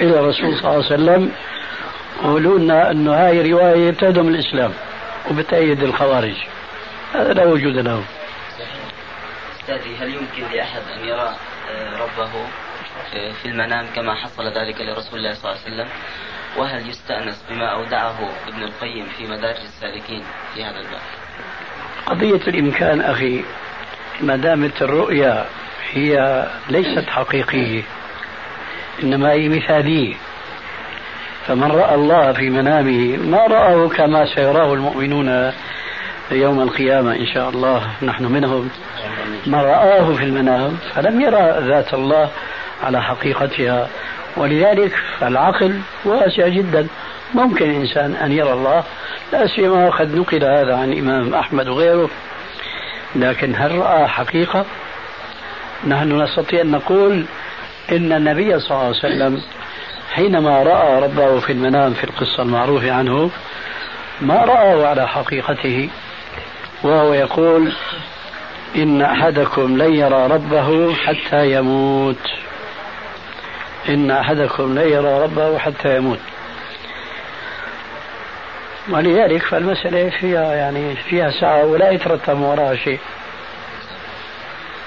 [0.00, 1.32] إلى الرسول صلى الله عليه وسلم
[2.22, 4.72] قولوا لنا أن هذه رواية تهدم الإسلام
[5.30, 6.34] وبتأيد الخوارج.
[7.14, 8.04] هذا لا وجود له.
[9.60, 11.34] أستاذي هل يمكن لأحد أن يرى
[11.70, 12.30] آه، ربه
[13.14, 15.88] آه، في المنام كما حصل ذلك لرسول الله صلى الله عليه وسلم؟
[16.56, 20.22] وهل يستأنس بما أودعه ابن القيم في مدارج السالكين
[20.54, 21.00] في هذا الباب؟
[22.06, 23.44] قضية الإمكان أخي
[24.20, 25.46] ما دامت الرؤيا
[25.92, 27.82] هي ليست حقيقية
[29.02, 30.14] إنما هي مثالية.
[31.46, 35.52] فمن رأى الله في منامه ما رآه كما سيراه المؤمنون
[36.30, 38.70] يوم القيامة إن شاء الله نحن منهم.
[39.46, 42.30] من رآه في المنام فلم يرى ذات الله
[42.82, 43.88] على حقيقتها.
[44.36, 46.86] ولذلك فالعقل واسع جدا.
[47.34, 48.84] ممكن الإنسان أن يرى الله
[49.32, 52.10] لا سيما قد نقل هذا عن الإمام أحمد وغيره.
[53.16, 54.64] لكن هل رأى حقيقة؟
[55.88, 57.24] نحن نستطيع أن نقول
[57.92, 59.42] إن النبي صلى الله عليه وسلم
[60.14, 63.30] حينما رأى ربه في المنام في القصة المعروفة عنه
[64.20, 65.88] ما رآه على حقيقته.
[66.82, 67.72] وهو يقول
[68.76, 72.30] إن أحدكم لن يرى ربه حتى يموت.
[73.88, 76.18] إن أحدكم لن يرى ربه حتى يموت.
[78.88, 83.00] ولذلك فالمسألة فيها يعني فيها سعة ولا يترتب وراها شيء.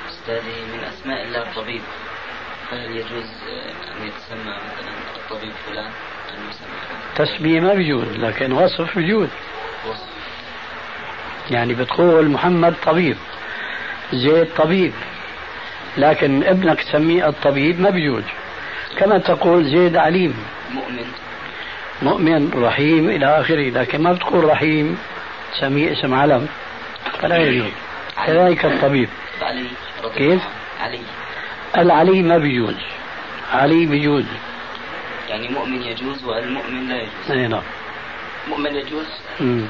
[0.09, 1.81] أستاذي من أسماء الله الطبيب
[2.71, 3.29] فهل يجوز
[3.97, 5.91] أن يتسمى مثلا الطبيب فلان؟
[7.15, 9.29] تسمية ما بيجوز لكن وصف بيجوز.
[11.51, 13.17] يعني بتقول محمد طبيب
[14.13, 14.93] زيد طبيب
[15.97, 18.23] لكن ابنك تسميه الطبيب ما بيجوز
[18.97, 20.45] كما تقول زيد عليم.
[20.71, 21.05] مؤمن.
[22.01, 24.97] مؤمن رحيم إلى آخره لكن ما بتقول رحيم
[25.53, 26.47] تسميه اسم علم.
[27.19, 27.71] فلا يجوز.
[28.25, 29.09] كذلك الطبيب.
[29.41, 29.67] علي.
[30.15, 30.41] كيف؟
[30.81, 31.01] علي.
[31.77, 32.77] العلي ما بيجوز.
[33.53, 34.25] علي بيجوز.
[35.29, 37.31] يعني مؤمن يجوز والمؤمن لا يجوز.
[37.31, 37.63] أي نعم.
[38.47, 39.05] مؤمن يجوز؟
[39.41, 39.67] امم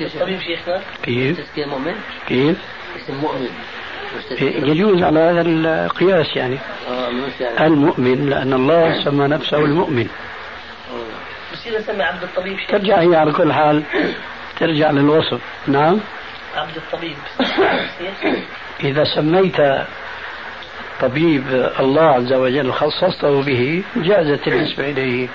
[0.00, 1.94] الطبيب شيخنا؟ كيف؟ تزكية مؤمن
[2.28, 2.56] كيف؟
[2.96, 3.48] اسم مؤمن
[4.40, 6.58] يجوز على هذا القياس يعني.
[7.58, 10.08] آه المؤمن لأن الله سمى نفسه المؤمن.
[11.52, 13.82] بس إذا سمى عبد الطبيب شيخ ترجع هي على كل حال
[14.60, 15.40] ترجع للوصف.
[15.66, 16.00] نعم.
[16.56, 17.16] عبد الطبيب.
[18.84, 19.56] إذا سميت
[21.00, 25.28] طبيب الله عز وجل خصصته به جازت النسبة إليه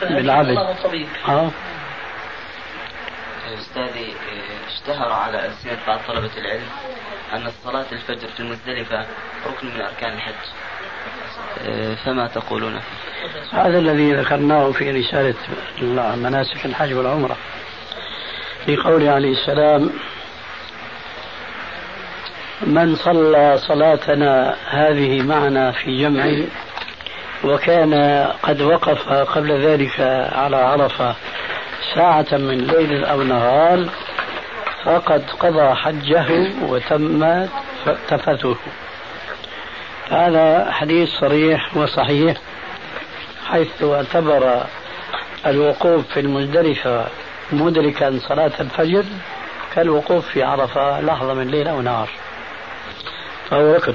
[0.00, 0.48] بالعبد.
[0.48, 1.08] الله طبيب.
[1.28, 1.50] آه.
[3.58, 4.14] أستاذي
[4.68, 6.68] اشتهر على ألسنة بعض طلبة العلم.
[7.32, 9.06] أن الصلاة الفجر في المزدلفة
[9.46, 10.34] ركن من أركان الحج
[12.04, 12.80] فما تقولون؟
[13.52, 15.34] هذا الذي ذكرناه في رسالة
[16.16, 17.36] مناسك الحج والعمرة
[18.66, 19.90] في قوله عليه السلام
[22.62, 26.44] من صلى صلاتنا هذه معنا في جمع
[27.44, 30.00] وكان قد وقف قبل ذلك
[30.32, 31.14] على عرفة
[31.94, 33.88] ساعة من ليل أو نهار
[34.84, 37.46] فقد قضى حجه وتم
[38.08, 38.56] تفته
[40.10, 42.36] هذا حديث صريح وصحيح
[43.46, 44.66] حيث اعتبر
[45.46, 47.06] الوقوف في المزدلفة
[47.52, 49.04] مدركا صلاة الفجر
[49.74, 52.08] كالوقوف في عرفة لحظة من ليل أو نهار.
[53.50, 53.94] فهو ركن.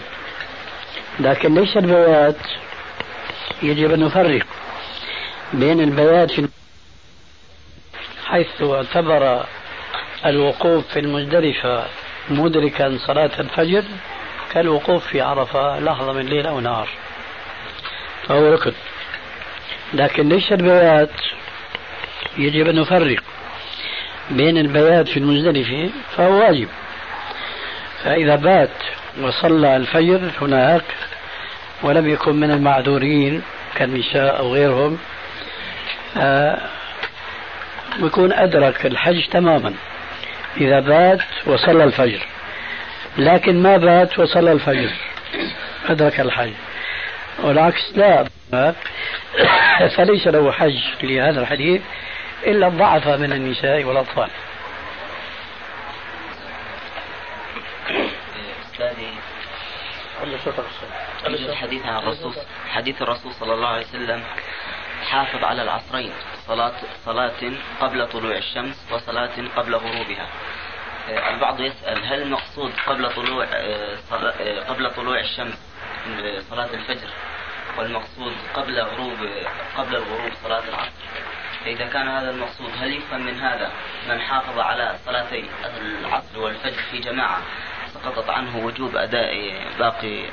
[1.19, 2.36] لكن ليس البيات
[3.63, 4.43] يجب أن نفرق
[5.54, 6.32] بين البيات
[8.26, 9.46] حيث اعتبر
[10.26, 11.84] الوقوف في المزدلفة
[12.30, 13.84] مدركا صلاة الفجر
[14.54, 16.90] كالوقوف في عرفة لحظة من ليل أو نهار.
[18.28, 18.72] فهو ركن.
[19.94, 21.10] لكن ليس البيات
[22.38, 23.24] يجب أن نفرق
[24.30, 26.68] بين البيات في المزدلفة فهو واجب.
[28.04, 28.70] فإذا بات
[29.22, 30.84] وصلى الفجر هناك
[31.84, 33.42] ولم يكن من المعذورين
[33.76, 34.98] كالنساء أو غيرهم
[38.00, 39.74] بيكون أدرك الحج تماما.
[40.58, 42.26] إذا بات وصلى الفجر.
[43.18, 44.92] لكن ما بات وصلى الفجر.
[45.89, 46.54] أدرك الحج
[47.39, 48.26] والعكس لا.
[49.98, 51.82] فليس له حج لهذا الحديث
[52.46, 54.30] إلا الضعف من النساء والأطفال.
[61.26, 62.34] الحديث عن الرسول
[62.70, 64.24] حديث الرسول صلى الله عليه وسلم
[65.04, 66.12] حافظ على العصرين
[66.48, 66.74] صلاة
[67.06, 70.28] صلاة قبل طلوع الشمس وصلاة قبل غروبها.
[71.10, 75.54] آه، البعض يسأل هل المقصود قبل طلوع آه، آه، قبل طلوع الشمس
[76.50, 77.08] صلاة الفجر
[77.78, 79.18] والمقصود قبل غروب
[79.78, 80.92] قبل الغروب صلاة العصر؟
[81.66, 83.72] فإذا كان هذا المقصود هل يفهم من هذا
[84.10, 85.46] من حافظ على صلاتي
[86.02, 87.38] العصر والفجر في جماعة
[87.94, 90.26] سقطت عنه وجوب أداء باقي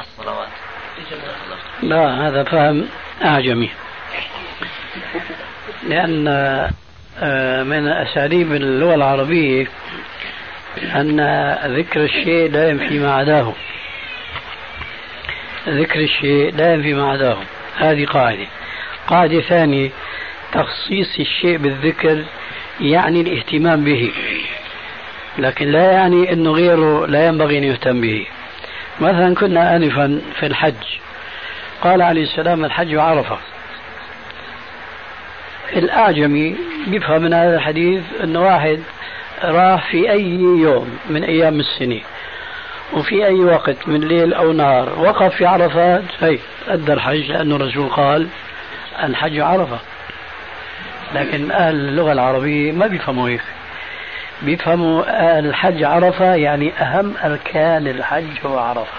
[0.00, 0.48] الصلوات.
[1.82, 2.88] لا هذا فهم
[3.24, 3.70] أعجمي.
[5.88, 6.28] لأن
[7.22, 9.66] آه، من أساليب اللغة العربية
[10.78, 11.20] أن
[11.66, 13.52] ذكر الشيء لا ينفي ما عداه
[15.68, 17.36] ذكر الشيء لا ينفي ما عداه
[17.76, 18.46] هذه قاعدة.
[19.06, 19.90] قاعدة ثانية
[20.52, 22.24] تخصيص الشيء بالذكر
[22.80, 24.12] يعني الاهتمام به.
[25.38, 28.26] لكن لا يعني أنه غيره لا ينبغي أن يهتم به.
[29.00, 30.84] مثلا كنا آنفا في الحج.
[31.82, 33.38] قال عليه السلام الحج عرفة
[35.76, 36.56] الأعجمي
[36.86, 38.80] بيفهم من هذا الحديث أنه واحد
[39.44, 42.00] راح في أي يوم من أيام السنة
[42.92, 44.98] وفي أي وقت من ليل أو نهار.
[44.98, 48.28] وقف في عرفات هي أدى الحج لأنه الرسول قال
[49.04, 49.78] الحج عرفة.
[51.14, 53.42] لكن أهل اللغة العربية ما بيفهموا هيك.
[54.42, 58.96] بيفهموا الحج عرفة يعني أهم أركان الحج هو عرفة.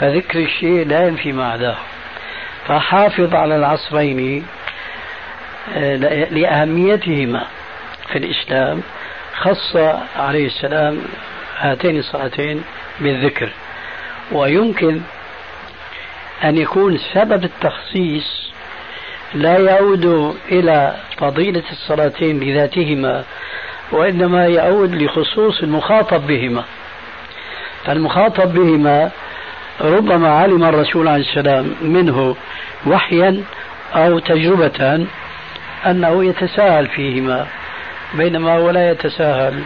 [0.00, 1.76] فذكر الشيء لا ينفي ما عداه
[2.68, 4.46] فحافظ على العصرين
[6.30, 7.44] لأهميتهما
[8.08, 8.82] في الإسلام
[9.36, 9.76] خص
[10.16, 10.98] عليه السلام
[11.58, 12.62] هاتين الصلاتين
[13.00, 13.48] بالذكر.
[14.32, 15.00] ويمكن
[16.44, 18.50] أن يكون سبب التخصيص
[19.34, 23.24] لا يعود إلى فضيلة الصلاتين لذاتهما
[23.92, 26.64] وإنما يعود لخصوص المخاطب بهما.
[27.84, 29.10] فالمخاطب بهما
[29.80, 32.36] ربما علم الرسول عليه السلام منه
[32.86, 33.42] وحيا
[33.94, 35.06] أو تجربة
[35.86, 37.46] أنه يتساهل فيهما
[38.14, 39.62] بينما هو لا يتساهل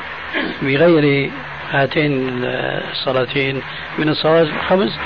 [0.63, 1.31] بغير
[1.73, 2.45] هاتين
[2.91, 3.63] الصلاتين.
[3.99, 4.99] من الصلوات الخمس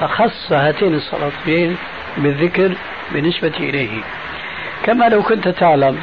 [0.00, 1.76] فخص هاتين الصلاتين
[2.16, 2.72] بالذكر
[3.12, 4.00] بالنسبة إليه.
[4.82, 5.98] كما لو كنت تعلم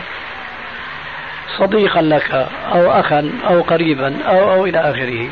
[1.57, 5.29] صديقا لك أو أخا أو قريبا أو أو إلى آخره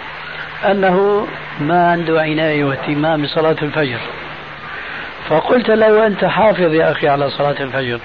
[0.71, 1.27] أنه
[1.59, 3.99] ما عنده عناية واهتمام بصلاة الفجر.
[5.29, 7.99] فقلت له أنت حافظ يا أخي على صلاة الفجر.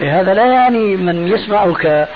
[0.00, 2.08] هذا لا يعني من يسمعك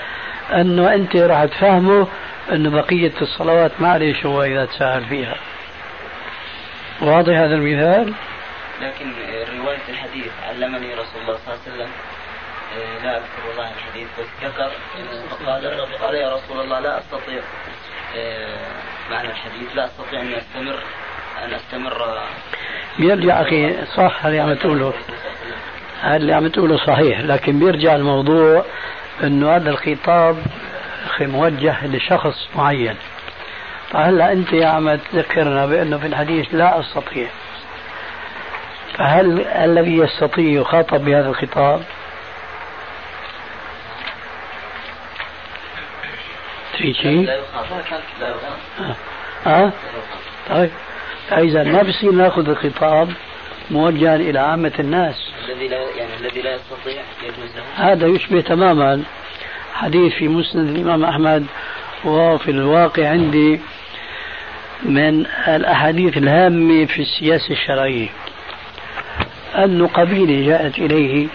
[0.51, 2.07] أنه أنت راح تفهمه
[2.51, 5.35] أنه بقية الصلوات معلش هو إذا تساهل فيها.
[7.01, 8.13] واضح هذا المثال؟
[8.81, 9.13] لكن
[9.59, 11.89] رواية الحديث علمني رسول الله صلى الله عليه وسلم
[12.77, 14.71] آه، لا أذكر والله الحديث بس ذكر
[15.45, 15.61] قال
[16.01, 17.41] قال يا رسول الله لا أستطيع
[18.17, 18.57] آه،
[19.11, 20.79] معنى الحديث لا أستطيع أن أستمر
[21.45, 22.19] أن أستمر.
[22.99, 24.87] بيرجع أخي صح اللي عم تقوله.
[24.87, 25.32] هذا
[26.03, 28.65] اللي عم تقوله صحيح لكن بيرجع الموضوع
[29.23, 30.37] أنه هذا الخطاب
[31.21, 32.95] موجه لشخص معين
[33.89, 37.27] فهلأ أنت عم تذكرنا بأنه في الحديث لا أستطيع
[38.97, 41.81] فهل الذي يستطيع يخاطب بهذا الخطاب؟
[46.77, 48.01] في شيء؟ لا يخاطب
[49.45, 49.71] ها؟
[50.49, 50.71] طيب
[51.31, 53.13] إذا ما بصير نأخذ الخطاب
[53.71, 55.15] موجها إلى عامة الناس.
[55.49, 57.91] الذي لا يعني الذي لا يستطيع يجوز له.
[57.91, 59.03] هذا يشبه تماما
[59.73, 61.45] حديث في مسند الإمام أحمد
[62.05, 63.59] وفي الواقع عندي
[64.85, 68.09] من الأحاديث الهامة في السياسة الشرعية.
[69.55, 71.27] أن قبيلة جاءت إليه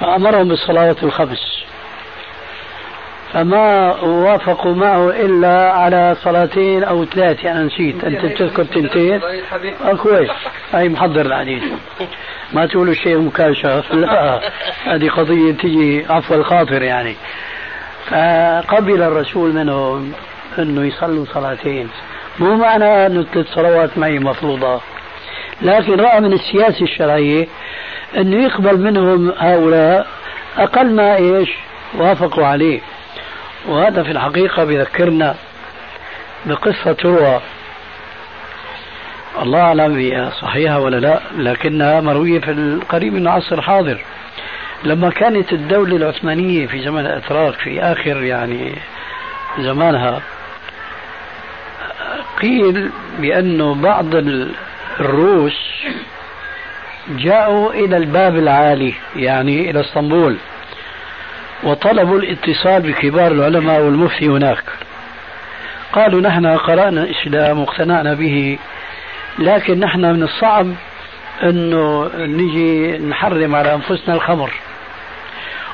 [0.00, 1.59] فأمرهم بالصلوات الخمس.
[3.32, 8.04] فما وافقوا معه إلا على صلاتين أو ثلاثة أنا نسيت.
[8.04, 9.20] أنت تذكر تنتين؟
[9.84, 10.30] آه كويس.
[10.72, 11.62] هاي محضر الحديث
[12.52, 14.40] ما تقولوا شيء مكاشف لا
[14.84, 17.16] هذه قضية تجي عفو الخاطر يعني.
[18.06, 20.12] فقبل الرسول منهم
[20.58, 21.88] أنه يصلوا صلاتين.
[22.38, 24.80] مو معنى أنه ثلاث صلوات معي مفروضة.
[25.62, 27.46] لكن رأى من السياسة الشرعية
[28.16, 30.06] أنه يقبل منهم هؤلاء
[30.58, 31.50] أقل ما إيش؟
[31.98, 32.80] وافقوا عليه.
[33.68, 35.34] وهذا في الحقيقة بذكرنا
[36.46, 37.40] بقصة تروى.
[39.42, 43.98] الله أعلم هي صحيحة ولا لا لكنها مروية في القريب من العصر الحاضر.
[44.84, 48.74] لما كانت الدولة العثمانية في زمن الأتراك في آخر يعني
[49.58, 50.20] زمانها
[52.40, 54.14] قيل بأنه بعض
[55.00, 55.70] الروس
[57.08, 60.36] جاءوا إلى الباب العالي يعني إلى إسطنبول.
[61.62, 64.64] وطلبوا الاتصال بكبار العلماء والمفتي هناك.
[65.92, 68.58] قالوا نحن قرأنا الإسلام واقتنعنا به
[69.38, 70.74] لكن نحن من الصعب
[71.42, 74.52] إنه نجي نحرم على أنفسنا الخمر.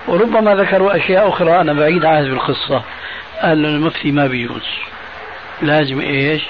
[0.08, 2.82] وربما ذكروا أشياء أخرى أنا بعيد عهد بالقصة.
[3.42, 4.66] قال المفتي ما بيجوز.
[5.62, 6.42] لازم إيش؟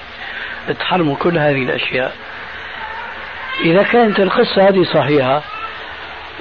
[0.78, 2.14] تحرموا كل هذه الأشياء.
[3.64, 5.42] إذا كانت القصة هذه صحيحة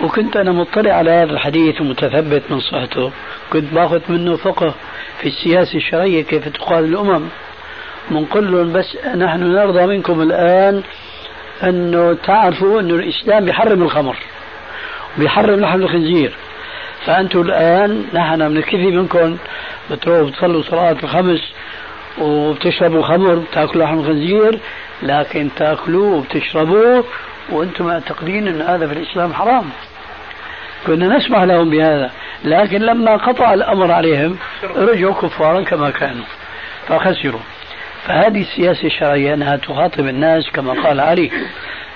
[0.03, 3.11] وكنت أنا مطلع على هذا الحديث ومتثبت من صحته.
[3.53, 4.73] كنت باخذ منه فقه
[5.21, 7.21] في السياسة الشرعية كيف تقاد الأمم.
[8.11, 10.83] بنقول لهم بس نحن نرضى منكم الآن
[11.63, 14.17] أنه تعرفوا انه الإسلام بيحرم الخمر.
[15.17, 16.33] بيحرم لحم الخنزير.
[17.05, 19.37] فانتم الآن نحن بنكفي منكم.
[19.91, 21.41] بتروحوا بتصلوا صلاه الخمس
[22.17, 24.59] وبتشربوا خمر بتاكلوا لحم خنزير
[25.03, 27.03] لكن تاكلوه وبتشربوه
[27.49, 29.69] وأنتم معتقدين أن هذا في الإسلام حرام.
[30.87, 32.11] كنا نسمح لهم بهذا
[32.43, 34.37] لكن لما قطع الأمر عليهم
[34.75, 36.25] رجعوا كفارا كما كانوا
[36.87, 37.41] فخسروا.
[38.07, 41.31] فهذه السياسة الشرعية أنها تخاطب الناس كما قال علي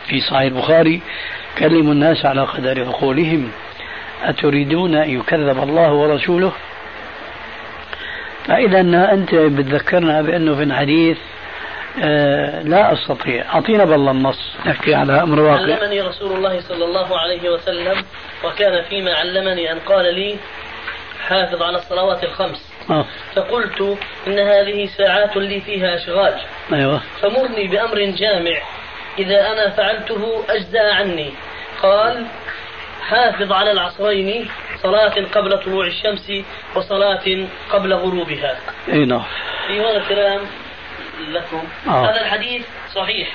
[0.08, 1.02] في صحيح البخاري
[1.58, 3.52] كلموا الناس على قدر عقولهم
[4.24, 6.52] أتريدون أن يكذب الله ورسوله؟
[8.46, 8.80] فإذا
[9.14, 11.18] أنت بتذكرنا بأنه في الحديث
[12.04, 13.54] آه لا أستطيع.
[13.56, 15.62] أعطينا بالله النص نحكي على أمر واقع.
[15.62, 18.04] علمني رسول الله صلى الله عليه وسلم
[18.44, 20.38] وكان فيما علمني أن قال لي
[21.28, 22.74] حافظ على الصلوات الخمس.
[22.90, 23.06] آه.
[23.36, 26.34] فقلت إن هذه ساعات لي فيها أشغال.
[26.74, 27.02] أيوة.
[27.22, 28.58] فمرني بأمر جامع.
[29.20, 31.34] إذا أنا فعلته أجزاء عني.
[31.82, 32.26] قال
[33.02, 34.50] حافظ على العصرين
[34.84, 36.32] صلاة قبل طلوع الشمس
[36.76, 38.58] وصلاة قبل غروبها.
[38.88, 39.24] إي نعم.
[39.68, 40.42] في هذا الكلام
[41.20, 41.64] لكم.
[41.88, 42.12] آه.
[42.12, 42.66] هذا الحديث
[42.96, 43.30] صحيح.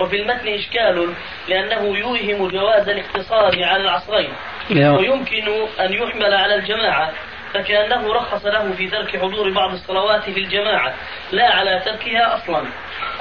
[0.00, 1.14] وفي المتن إشكال
[1.48, 4.32] لأنه يوهم جواز الاقتصار على العصرين.
[4.70, 7.12] ويمكن أن يحمل على الجماعة.
[7.54, 10.94] فكأنه رخص له في ترك حضور بعض الصلوات في الجماعة.
[11.32, 12.62] لا على تركها أصلا.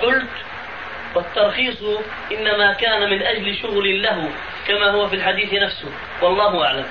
[0.01, 0.29] قلت
[1.15, 1.83] والترخيص
[2.31, 4.29] إنما كان من أجل شغل له
[4.67, 5.91] كما هو في الحديث نفسه.
[6.21, 6.85] والله أعلم.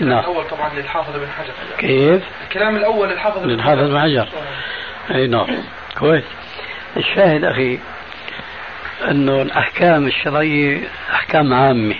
[0.00, 0.18] نعم.
[0.18, 1.52] الأول طبعا للحافظ بن حجر.
[1.78, 4.28] كيف؟ الكلام الأول للحافظ بن حجر للحافظ بن حجر.
[5.14, 5.46] أي نعم.
[5.98, 6.24] كويس.
[6.96, 7.78] الشاهد أخي
[9.10, 10.80] أنه الأحكام الشرعية
[11.12, 11.94] أحكام عامة.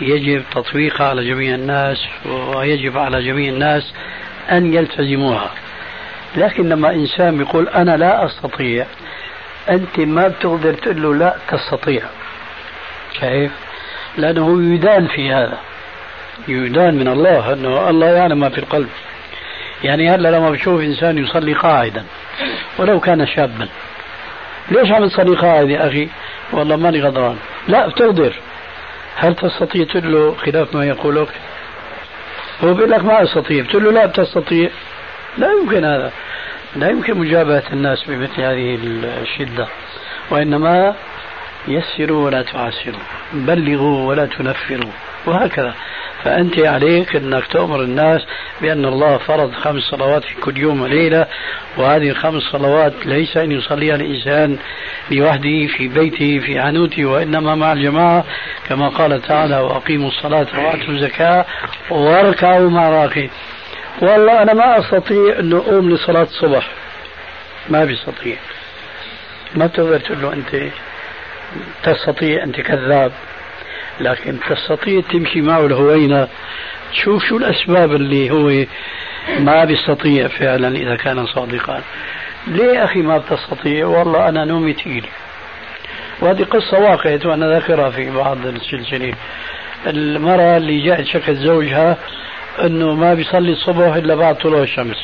[0.00, 3.92] يجب تطبيقها على جميع الناس ويجب على جميع الناس
[4.50, 5.50] أن يلتزموها.
[6.36, 8.86] لكن لما إنسان يقول أنا لا أستطيع
[9.70, 12.02] أنت ما بتقدر تقول له لا تستطيع.
[13.20, 13.52] شايف؟
[14.16, 15.58] لأنه يدان في هذا.
[16.48, 18.88] يدان من الله أنه الله يعلم ما في القلب.
[19.84, 22.04] يعني هلا لما بشوف إنسان يصلي قاعدا
[22.78, 23.68] ولو كان شابا
[24.70, 26.08] ليش عم تصلي قاعد يا أخي؟
[26.52, 27.36] والله ماني غدران
[27.68, 28.34] لا بتقدر.
[29.16, 31.28] هل تستطيع؟ تقول له خلاف ما يقول لك
[32.64, 33.64] هو بيقول لك ما أستطيع.
[33.64, 34.70] بتقول له لا بتستطيع.
[35.38, 36.12] لا يمكن هذا.
[36.76, 38.78] لا يمكن مجابهة الناس بمثل هذه
[39.22, 39.66] الشدة.
[40.30, 40.94] وإنما
[41.68, 43.00] يسروا ولا تعسروا.
[43.32, 44.92] بلغوا ولا تنفروا.
[45.26, 45.74] وهكذا.
[46.24, 48.20] فأنت عليك أنك تأمر الناس
[48.60, 51.26] بأن الله فرض خمس صلوات في كل يوم وليلة
[51.76, 54.58] وهذه الخمس صلوات ليس أن يصليها الإنسان
[55.10, 58.24] لوحده في بيته في عنوته وإنما مع الجماعة
[58.68, 61.46] كما قال تعالى وأقيموا الصلاة وآتوا الزكاة
[61.90, 63.30] واركعوا مع راكعين.
[64.02, 66.68] والله أنا ما أستطيع أن أقوم لصلاة الصبح.
[67.68, 68.36] ما بيستطيع.
[69.54, 70.72] ما تقدر تقول له أنت
[71.82, 73.12] تستطيع أنت كذاب.
[74.00, 76.28] لكن تستطيع تمشي معه الهوينة
[76.92, 78.66] تشوف شو الأسباب اللي هو
[79.38, 81.82] ما بيستطيع فعلا إذا كان صادقا.
[82.46, 85.06] ليه أخي ما بتستطيع؟ والله أنا نومي تقيل.
[86.20, 89.14] وهذه قصة واقعت وأنا ذاكرها في بعض السلسلة.
[89.86, 91.96] المرأة اللي جاءت شكت زوجها
[92.64, 94.96] أنه ما بيصلي الصبح إلا بعد طلوع الشمس.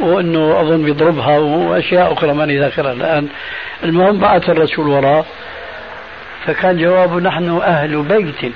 [0.00, 3.28] وأنه أظن بيضربها وأشياء أخرى ماني ذاكرها الآن.
[3.84, 5.24] المهم بعث الرسول وراه
[6.46, 8.52] فكان جوابه نحن أهل بيت.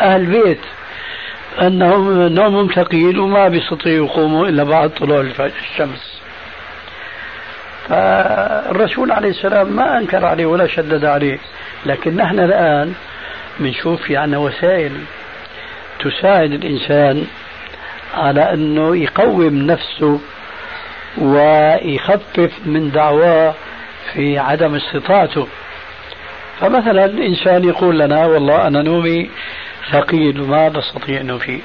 [0.00, 0.60] أهل بيت.
[1.60, 6.20] أنهم نومهم ثقيل وما بيستطيعوا يقوموا إلا بعد طلوع الشمس.
[7.88, 11.38] فالرسول عليه السلام ما أنكر عليه ولا شدد عليه.
[11.86, 12.94] لكن نحن الآن
[13.58, 14.92] بنشوف في عنا وسائل
[16.00, 17.26] تساعد الإنسان
[18.14, 20.20] على أنه يقوم نفسه
[21.18, 23.54] ويخفف من دعواه
[24.12, 25.46] في عدم استطاعته.
[26.60, 29.30] فمثلا إنسان يقول لنا والله أنا نومي
[29.92, 31.60] ثقيل وما بستطيع أنه فيه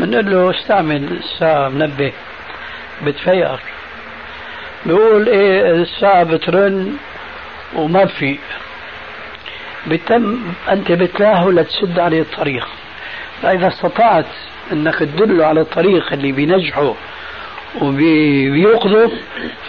[0.00, 2.12] بنقول له استعمل الساعة منبه
[3.06, 3.60] بتفيقك.
[4.86, 6.96] بيقول إيه الساعة بترن
[7.76, 8.38] وما في
[9.86, 10.38] بتم
[10.68, 12.68] أنت بتلاهو لتسد عليه الطريق.
[13.42, 14.26] فإذا استطعت
[14.72, 16.94] إنك تدله على الطريق اللي بينجحه
[17.82, 19.10] وبيوقظه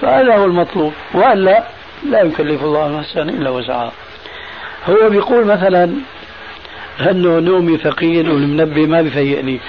[0.01, 0.93] فهذا هو المطلوب.
[1.13, 1.63] وإلا
[2.09, 3.91] لا يكلف الله نفسا إلا وسعها.
[4.89, 5.91] هو بيقول مثلا
[7.09, 9.59] انه نومي ثقيل والمنبه ما بفيقني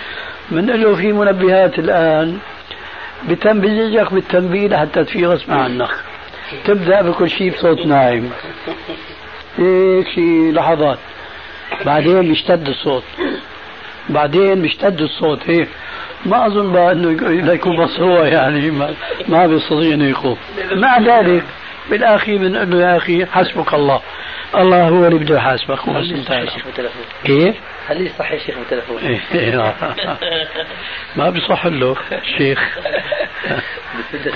[0.50, 2.38] من له في منبهات الآن
[3.28, 5.90] بتنبهك بالتنبيه لحتى تفيق غصب عنك
[6.64, 8.28] تبدأ بكل شيء بصوت ناعم.
[9.58, 10.98] هيك شيء لحظات.
[11.86, 13.02] بعدين بيشتد الصوت.
[14.08, 15.68] بعدين بيشتد الصوت هيك.
[16.26, 18.94] ما أظن بقى إنه يكون مصروع يعني ما,
[19.28, 20.36] ما بيستطيع إنه يقوم.
[20.72, 21.42] مع ذلك
[21.90, 24.00] بالآخير بنقول له يا أخي حسبك الله.
[24.54, 26.46] الله هو اللي بده يحاسبك انتهى
[27.24, 27.56] كيف؟
[27.88, 28.98] خليه يصحي الشيخ بالتلفون
[29.34, 29.72] إيه، نعم.
[31.16, 32.78] ما بيصح له الشيخ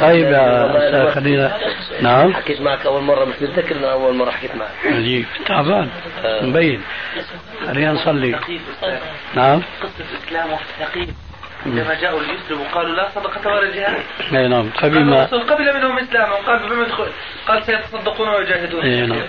[0.01, 1.59] طيب يا خلينا
[2.01, 2.35] نعم.
[2.35, 4.71] حكيت معك أول مرة مش متذكر إنه أول مرة حكيت معك.
[4.85, 5.27] عجيب.
[5.47, 5.89] تعبان.
[6.25, 6.45] آه.
[6.45, 6.81] مبين.
[7.67, 8.39] خلينا نصلي.
[9.35, 9.63] نعم.
[9.83, 11.26] قصة الإسلام والتقييم
[11.67, 14.03] عندما جاءوا ليسلموا قالوا لا صدقة ولا جهاد.
[14.33, 16.87] أي نعم قبل ما قبل منهم اسلاما وقال بما
[17.49, 18.83] قال سيتصدقون ويجاهدون.
[18.83, 19.23] أي نعم.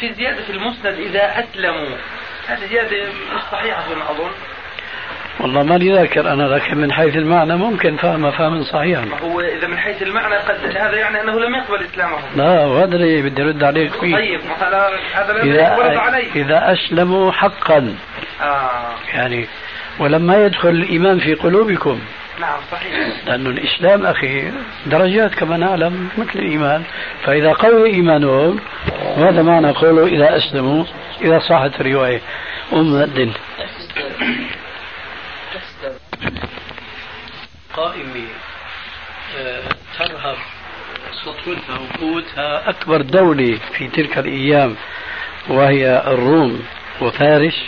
[0.00, 1.96] في زيادة في المسند إذا أسلموا
[2.46, 4.30] هذه زيادة مش صحيحة فيما أظن.
[5.40, 9.78] والله ماني ذاكر أنا لكن من حيث المعنى ممكن فهمها فهما صحيحا هو إذا من
[9.78, 13.92] حيث المعنى قد هذا يعني أنه لم يقبل اسلامه لا وهذا اللي بدي أرد عليك
[13.92, 17.96] فيه طيب هذا هذا عليه إذا أسلموا حقا
[18.40, 18.94] آه.
[19.14, 19.48] يعني
[19.98, 22.00] ولما يدخل الإيمان في قلوبكم.
[22.40, 23.08] نعم صحيح.
[23.26, 24.50] لأن الإسلام أخي
[24.86, 26.82] درجات كما نعلم مثل الإيمان.
[27.24, 28.60] فإذا قوي إيمانهم
[29.16, 30.84] وهذا معنى قوله إذا أسلموا؟
[31.22, 32.20] إذا صحت الرواية.
[32.72, 33.32] أم الدين.
[37.74, 38.26] قائمة
[39.38, 39.62] آه،
[39.98, 40.36] ترهب
[41.24, 44.76] سطوتها وقوتها أكبر دولة في تلك الأيام
[45.48, 46.62] وهي الروم
[47.00, 47.62] وفارس.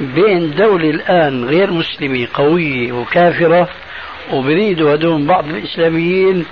[0.00, 3.68] بين دولة الآن غير مسلمة قوية وكافرة
[4.32, 6.46] وبريدوا هدول بعض الإسلاميين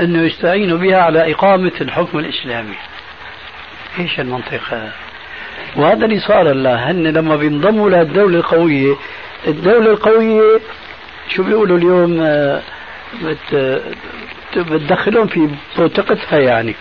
[0.00, 2.74] أنه يستعينوا بها على إقامة الحكم الإسلامي.
[3.98, 4.92] إيش المنطقة؟
[5.76, 8.94] وهذا اللي صار الله هن لما بينضموا للدولة القوية
[9.46, 10.60] الدولة القوية
[11.28, 12.62] شو بيقولوا اليوم؟ آه،
[13.22, 13.82] بت
[14.56, 15.48] بتدخلهم في
[15.78, 16.74] بوتقتها يعني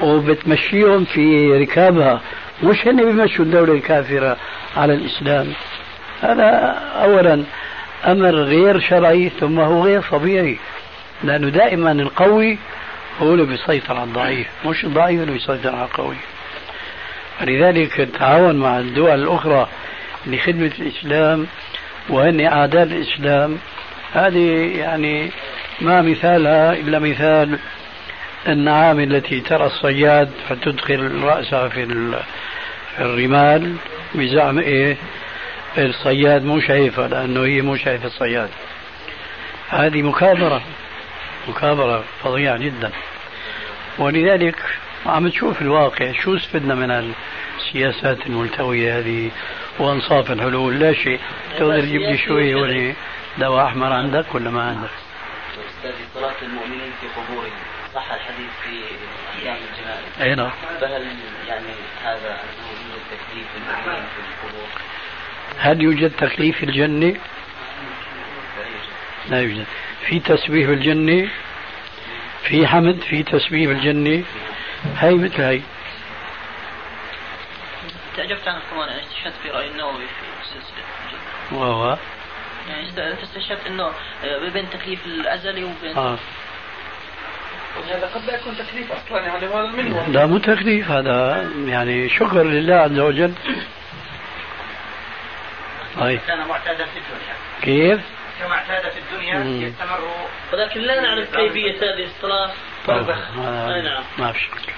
[0.00, 2.20] وبتمشيهم في ركابها.
[2.62, 4.36] مش هن بيمشوا الدولة الكافرة
[4.76, 5.52] على الإسلام؟
[6.22, 6.44] هذا
[7.02, 7.42] أولا.
[8.06, 10.58] أمر غير شرعي ثم هو غير طبيعي
[11.24, 12.58] لأنه دائما القوي
[13.22, 16.16] هو اللي بيسيطر على الضعيف مش الضعيف اللي بيسيطر على القوي.
[17.40, 19.68] فلذلك التعاون مع الدول الأخرى
[20.26, 21.46] لخدمة الإسلام
[22.08, 23.58] وهن أعداء الإسلام
[24.12, 25.30] هذه يعني
[25.80, 27.58] ما مثالها إلا مثال
[28.48, 32.12] النعام التي ترى الصياد فتدخل رأسها في
[32.98, 33.76] الرمال
[34.14, 34.96] بزعم إيه؟
[35.78, 38.48] الصياد مو شايفها لأنه هي مو شايفة الصياد.
[39.68, 40.62] هذه مكابرة
[41.48, 42.90] مكابرة فظيعة جدا.
[43.98, 44.56] ولذلك
[45.06, 47.14] عم تشوف الواقع شو استفدنا من
[47.58, 49.30] السياسات الملتوية هذه
[49.78, 51.20] وأنصاف الحلول؟ لا شيء.
[51.58, 52.92] تقدر تجيب لي شوية ولا
[53.38, 54.90] دواء أحمر عندك ولا ما عندك؟
[55.78, 57.75] أستاذ صلاة المؤمنين في قبورهم.
[57.96, 58.82] صح الحديث في
[59.30, 60.50] احكام الجنائز أي نعم.
[60.80, 61.06] فهل
[61.48, 61.72] يعني
[62.04, 64.68] هذا انه يوجد تكليف المؤمنين في القبور؟
[65.58, 67.16] هل يوجد تكليف في الجنة؟
[69.28, 69.66] لا يوجد.
[70.06, 71.28] في تسبيح بالجنة
[72.42, 74.24] في حمد؟ في تسبيح بالجنة
[74.96, 75.62] هاي مثل هاي.
[78.16, 81.98] تعجبت عن كمان يعني استشهدت في رأي النووي في سلسلة وهو
[82.68, 82.88] يعني
[83.22, 83.92] استشهدت إنه
[84.24, 86.18] آه، بين التكليف الأزلي وبين آه.
[87.84, 92.42] هذا قد لا يكون تكليف أصلا يعني هذا منه لا مو تكليف هذا يعني شكر
[92.42, 93.32] لله عز وجل.
[96.00, 96.20] طيب.
[96.26, 97.34] كان معتادا في الدنيا.
[97.62, 98.00] كيف؟
[98.40, 100.00] كما اعتاد في الدنيا يستمر.
[100.52, 102.50] ولكن لا نعرف كيفية هذه الصلاة.
[102.88, 104.02] برزخ أي نعم.
[104.18, 104.74] ما في شك.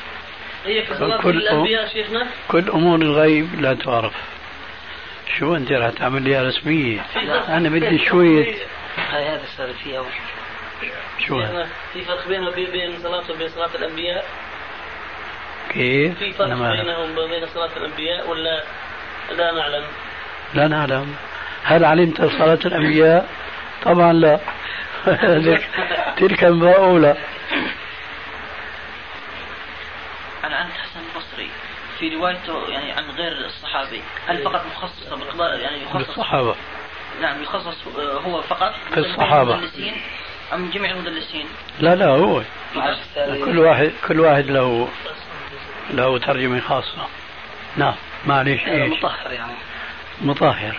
[0.67, 4.15] هي كصلاة كل الأنبياء شيخنا؟ كل أمور الغيب لا تعرف.
[5.39, 7.01] شو أنت راح تعمل لي رسمية؟
[7.49, 8.55] أنا بدي شوية.
[9.11, 10.01] هاي هذا صار فيها
[11.27, 11.43] شو
[11.93, 14.25] في فرق بينه وبين صلاة وبين صلاة الأنبياء؟
[15.71, 18.65] كيف؟ في فرق بينهم وبين صلاة الأنبياء ولا
[19.37, 19.85] لا نعلم؟
[20.55, 21.17] لا نعلم.
[21.65, 23.29] هل علمت صلاة الأنبياء؟
[23.83, 24.41] طبعا لا.
[26.19, 27.17] تلك أولى.
[30.45, 31.51] عن عن حسن البصري
[31.99, 34.03] في روايته يعني عن غير الصحابي.
[34.27, 36.55] هل فقط مخصصة بقضاء يعني يخصص بالصحابة.
[37.21, 38.75] نعم يخصص هو فقط.
[38.95, 39.93] في
[40.55, 41.47] أم جميع المدلسين؟
[41.81, 42.43] لا لا هو.
[43.45, 44.89] كل واحد كل واحد له
[45.91, 47.07] له ترجمة خاصة.
[47.77, 47.95] نعم
[48.27, 49.53] معلش إيش؟ مطهر يعني.
[50.21, 50.77] مطهر.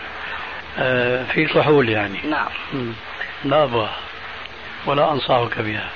[0.78, 2.20] آه في كحول يعني.
[2.30, 2.48] نعم.
[3.44, 3.90] لا أبغى.
[4.86, 5.90] ولا أنصحك بها.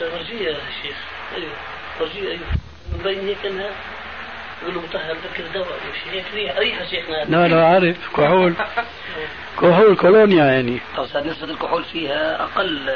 [0.00, 0.96] تغرجية يا شيخ.
[1.36, 1.52] أيوه
[2.00, 2.40] رجيء أيوه.
[2.92, 3.70] من بين هيك أنها
[4.62, 5.78] يقول له مطهر ذكر دواء
[6.34, 7.24] ريحه ريحة شيخنا.
[7.24, 8.54] لا لا عارف كحول.
[9.60, 10.80] كحول كولونيا يعني.
[10.96, 12.92] طب نسبة الكحول فيها أقل.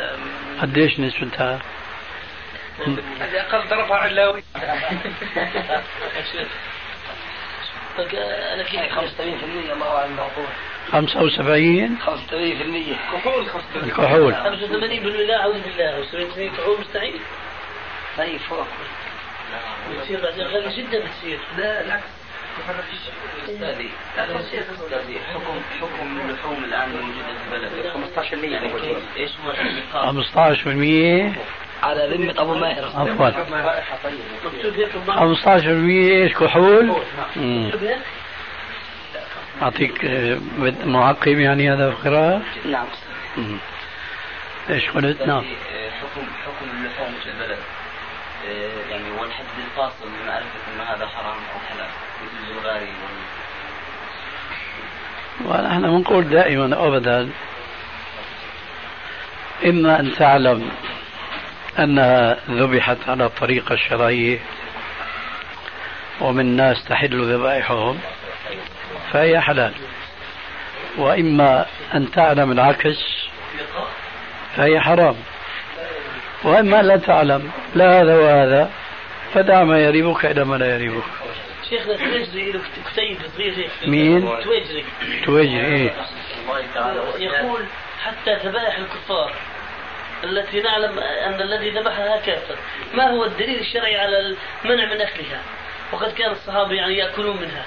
[0.62, 1.58] قديش نسبتها؟
[3.20, 4.42] هذه أقل ضربها علاوي.
[7.98, 9.02] أنا كيف؟ 75%
[9.72, 10.48] الله أعلم الموضوع
[10.92, 12.06] 75 85%
[13.12, 13.46] كحول
[13.82, 14.34] الكحول.
[14.34, 16.02] 85 بالله أعوذ بالله.
[16.02, 17.20] و70% كحول مستحيل.
[18.20, 18.66] أي فوق.
[19.90, 22.04] بتصير بعدين غالي جدا بتصير لا العكس.
[23.48, 23.90] استاذي
[24.24, 27.70] استاذي حكم حكم اللحوم الآن الموجوده في البلد.
[28.16, 28.68] 15% يعني.
[28.68, 30.24] كيف إيش هو النقاط؟
[31.34, 31.38] 15%
[31.82, 33.30] على ذمة أبو ماهر عفوا.
[34.44, 36.92] مكتوب هيك بالضبط 15% إيش كحول؟
[39.62, 40.38] أعطيك آه،
[40.84, 42.86] معقب يعني هذا القراءة؟ نعم.
[44.70, 45.44] إيش قلت؟ نعم.
[45.44, 47.58] استاذي، حكم حكم اللحوم في البلد.
[48.48, 51.90] آه، يعني والحد الفاصل لمعرفه ان هذا حرام أو حلال
[52.22, 52.92] مثل الزغاري
[55.44, 57.30] وال ونحن بنقول دائما ابدا
[59.64, 60.70] اما أن تعلم
[61.78, 64.38] انها ذبحت على الطريقة الشرعيه
[66.20, 67.98] ومن الناس تحل ذبائحهم
[69.12, 69.72] فهي حلال.
[70.96, 73.28] وإما أن تعلم العكس
[74.56, 75.16] فهي حرام.
[76.44, 77.50] واما لا تعلم.
[77.74, 78.70] لا هذا وهذا.
[79.34, 81.04] فدع ما يريبك إلى ما لا يريبك.
[81.70, 82.60] شيخنا تويجري له
[82.92, 84.28] كتيب صغير هيك مين؟
[85.28, 85.94] إيه.
[86.42, 87.64] الله تعالى يقول
[88.04, 89.34] حتى ذبائح الكفار
[90.24, 92.56] التي نعلم أن الذي ذبحها كافر.
[92.94, 95.42] ما هو الدليل الشرعي على المنع من أكلها؟
[95.92, 97.64] وقد كان الصحابة يعني يأكلون منها.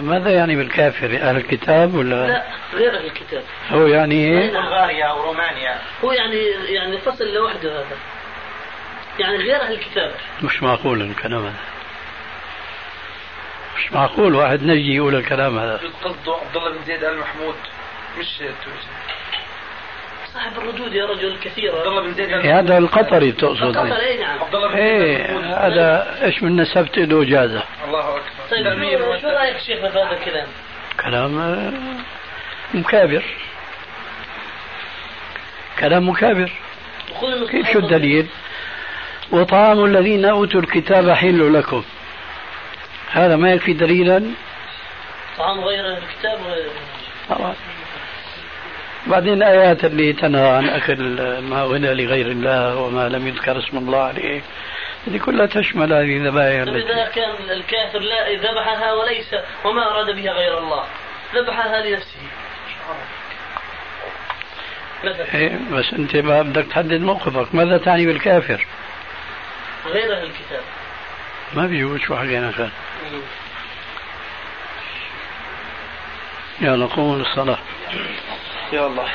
[0.00, 2.44] ماذا يعني بالكافر؟ أهل الكتاب ولا؟ لا
[2.74, 3.42] غير أهل الكتاب.
[3.70, 5.78] هو يعني إيه؟ بلغاريا أو رومانيا.
[6.04, 6.36] هو يعني
[6.68, 7.96] يعني فصل لوحده هذا.
[9.18, 10.14] يعني غير أهل الكتاب.
[10.42, 11.54] مش معقول الكلام هذا.
[13.78, 15.80] مش معقول واحد نجي يقول الكلام هذا.
[16.04, 17.54] قصده عبد الله بن زيد آل محمود
[18.18, 18.93] مش تويجري
[20.34, 22.00] صاحب الردود يا رجل كثيرة.
[22.44, 23.76] إيه هذا القطري تقصد.
[23.76, 24.38] قطر اي نعم.
[24.40, 25.66] عبد الله بن زيد إيه.
[25.66, 27.62] هذا إيش من نسبت له جازة.
[27.86, 28.20] الله أكبر.
[28.50, 30.46] طيب شو- رأيك شيخنا في هذا الكلام؟
[31.04, 31.72] كلام آه،
[32.74, 33.24] مكابر.
[35.78, 36.50] كلام مكابر.
[37.50, 38.26] كيف شو الدليل؟
[39.30, 41.84] وطعام الذين أوتوا الكتاب حل لكم.
[43.12, 44.24] هذا ما يكفي دليلا؟
[45.38, 46.38] طعام غير الكتاب؟
[47.28, 47.54] طبعا.
[49.06, 50.98] بعدين الآيات اللي تنهى عن أكل
[51.40, 54.42] ما غنى لغير الله وما لم يذكر اسم الله عليه.
[55.06, 59.34] هذه كلها تشمل هذه الذبائح طيب إذا كان الكافر لا ذبحها وليس
[59.64, 60.84] وما أراد بها غير الله
[61.34, 62.18] ذبحها لنفسه.
[65.34, 67.54] إيه بس أنت ما بدك تحدد موقفك.
[67.54, 68.66] ماذا تعني بالكافر؟
[69.86, 70.62] غير أهل الكتاب.
[71.54, 72.70] ما بيجوز شو حكينا كان
[76.60, 77.58] يلا قوموا للصلاة
[78.72, 79.08] يا الله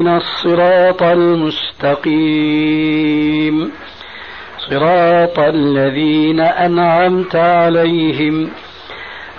[0.00, 2.12] من الصراط المستقيم.
[4.70, 8.50] صراط الذين أنعمت عليهم.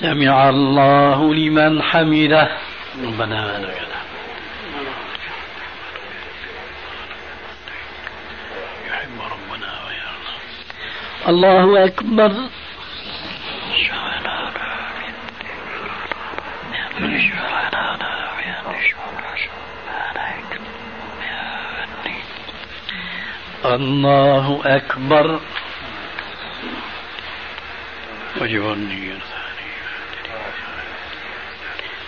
[0.00, 2.48] سمع الله لمن حمده.
[3.02, 3.88] ربنا لك
[8.86, 9.72] يحب ربنا
[11.28, 12.32] الله أكبر.
[23.64, 25.40] الله أكبر.
[28.40, 29.37] وجب النية.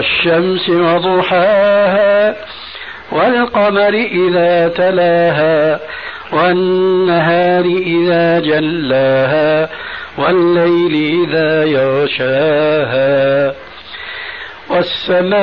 [0.00, 2.36] والشمس وضحاها
[3.12, 5.80] والقمر إذا تلاها
[6.32, 9.68] والنهار إذا جلاها
[10.18, 13.54] والليل إذا يغشاها
[14.70, 15.38] والسماء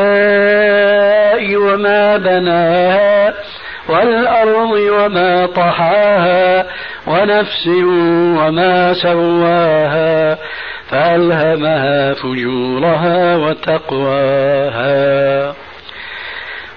[1.56, 3.34] وما بناها
[3.90, 6.66] والأرض وما طحاها
[7.08, 7.68] ونفس
[8.38, 10.38] وما سواها
[10.90, 14.88] فألهمها فجورها وتقواها.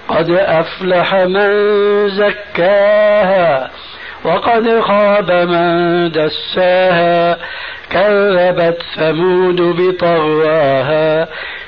[0.07, 1.49] قد أفلح من
[2.09, 3.71] زكاها
[4.23, 7.37] وقد خاب من دساها.
[7.89, 11.27] كذبت ثمود بطغواها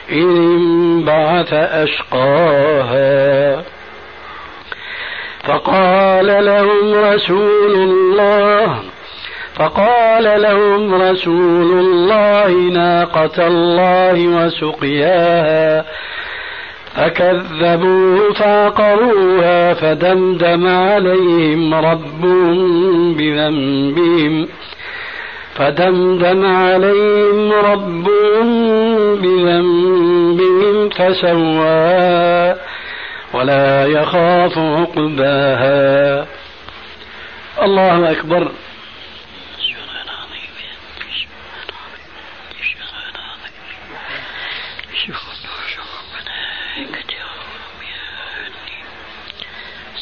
[0.10, 3.64] إذ انبعث أشقاها.
[5.44, 8.80] فقال لهم رسول الله
[9.56, 15.86] فقال لهم رسول الله ناقة الله وسقياها.
[16.96, 24.48] فكذبوه فعقروها فدمدم عليهم ربهم بذنبهم.
[25.56, 28.46] فدمدم عليهم ربهم
[29.16, 32.58] بذنبهم فسواها
[33.34, 36.26] ولا يخاف عقباها.
[37.64, 38.52] الله أكبر.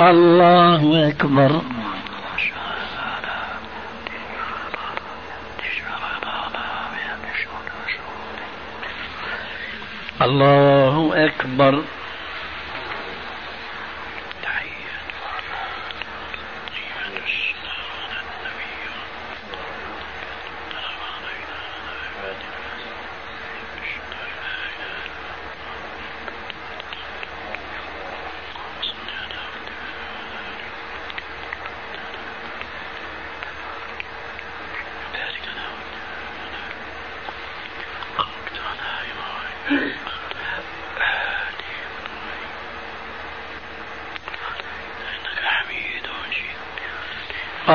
[0.00, 1.60] الله أكبر.
[10.22, 11.82] الله أكبر.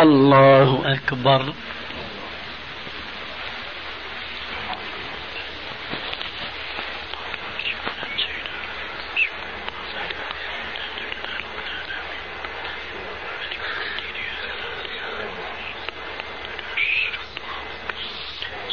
[0.01, 1.53] الله أكبر.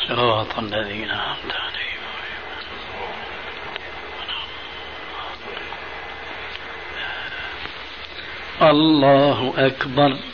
[0.09, 2.05] صراط الذين أنعمت عليهم.
[8.63, 10.34] الله أكبر.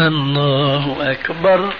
[0.00, 1.72] الله أكبر.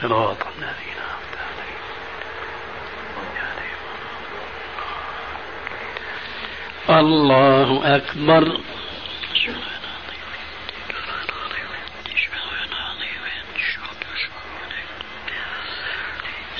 [0.00, 1.00] صراط الذين
[6.90, 8.75] الله أكبر.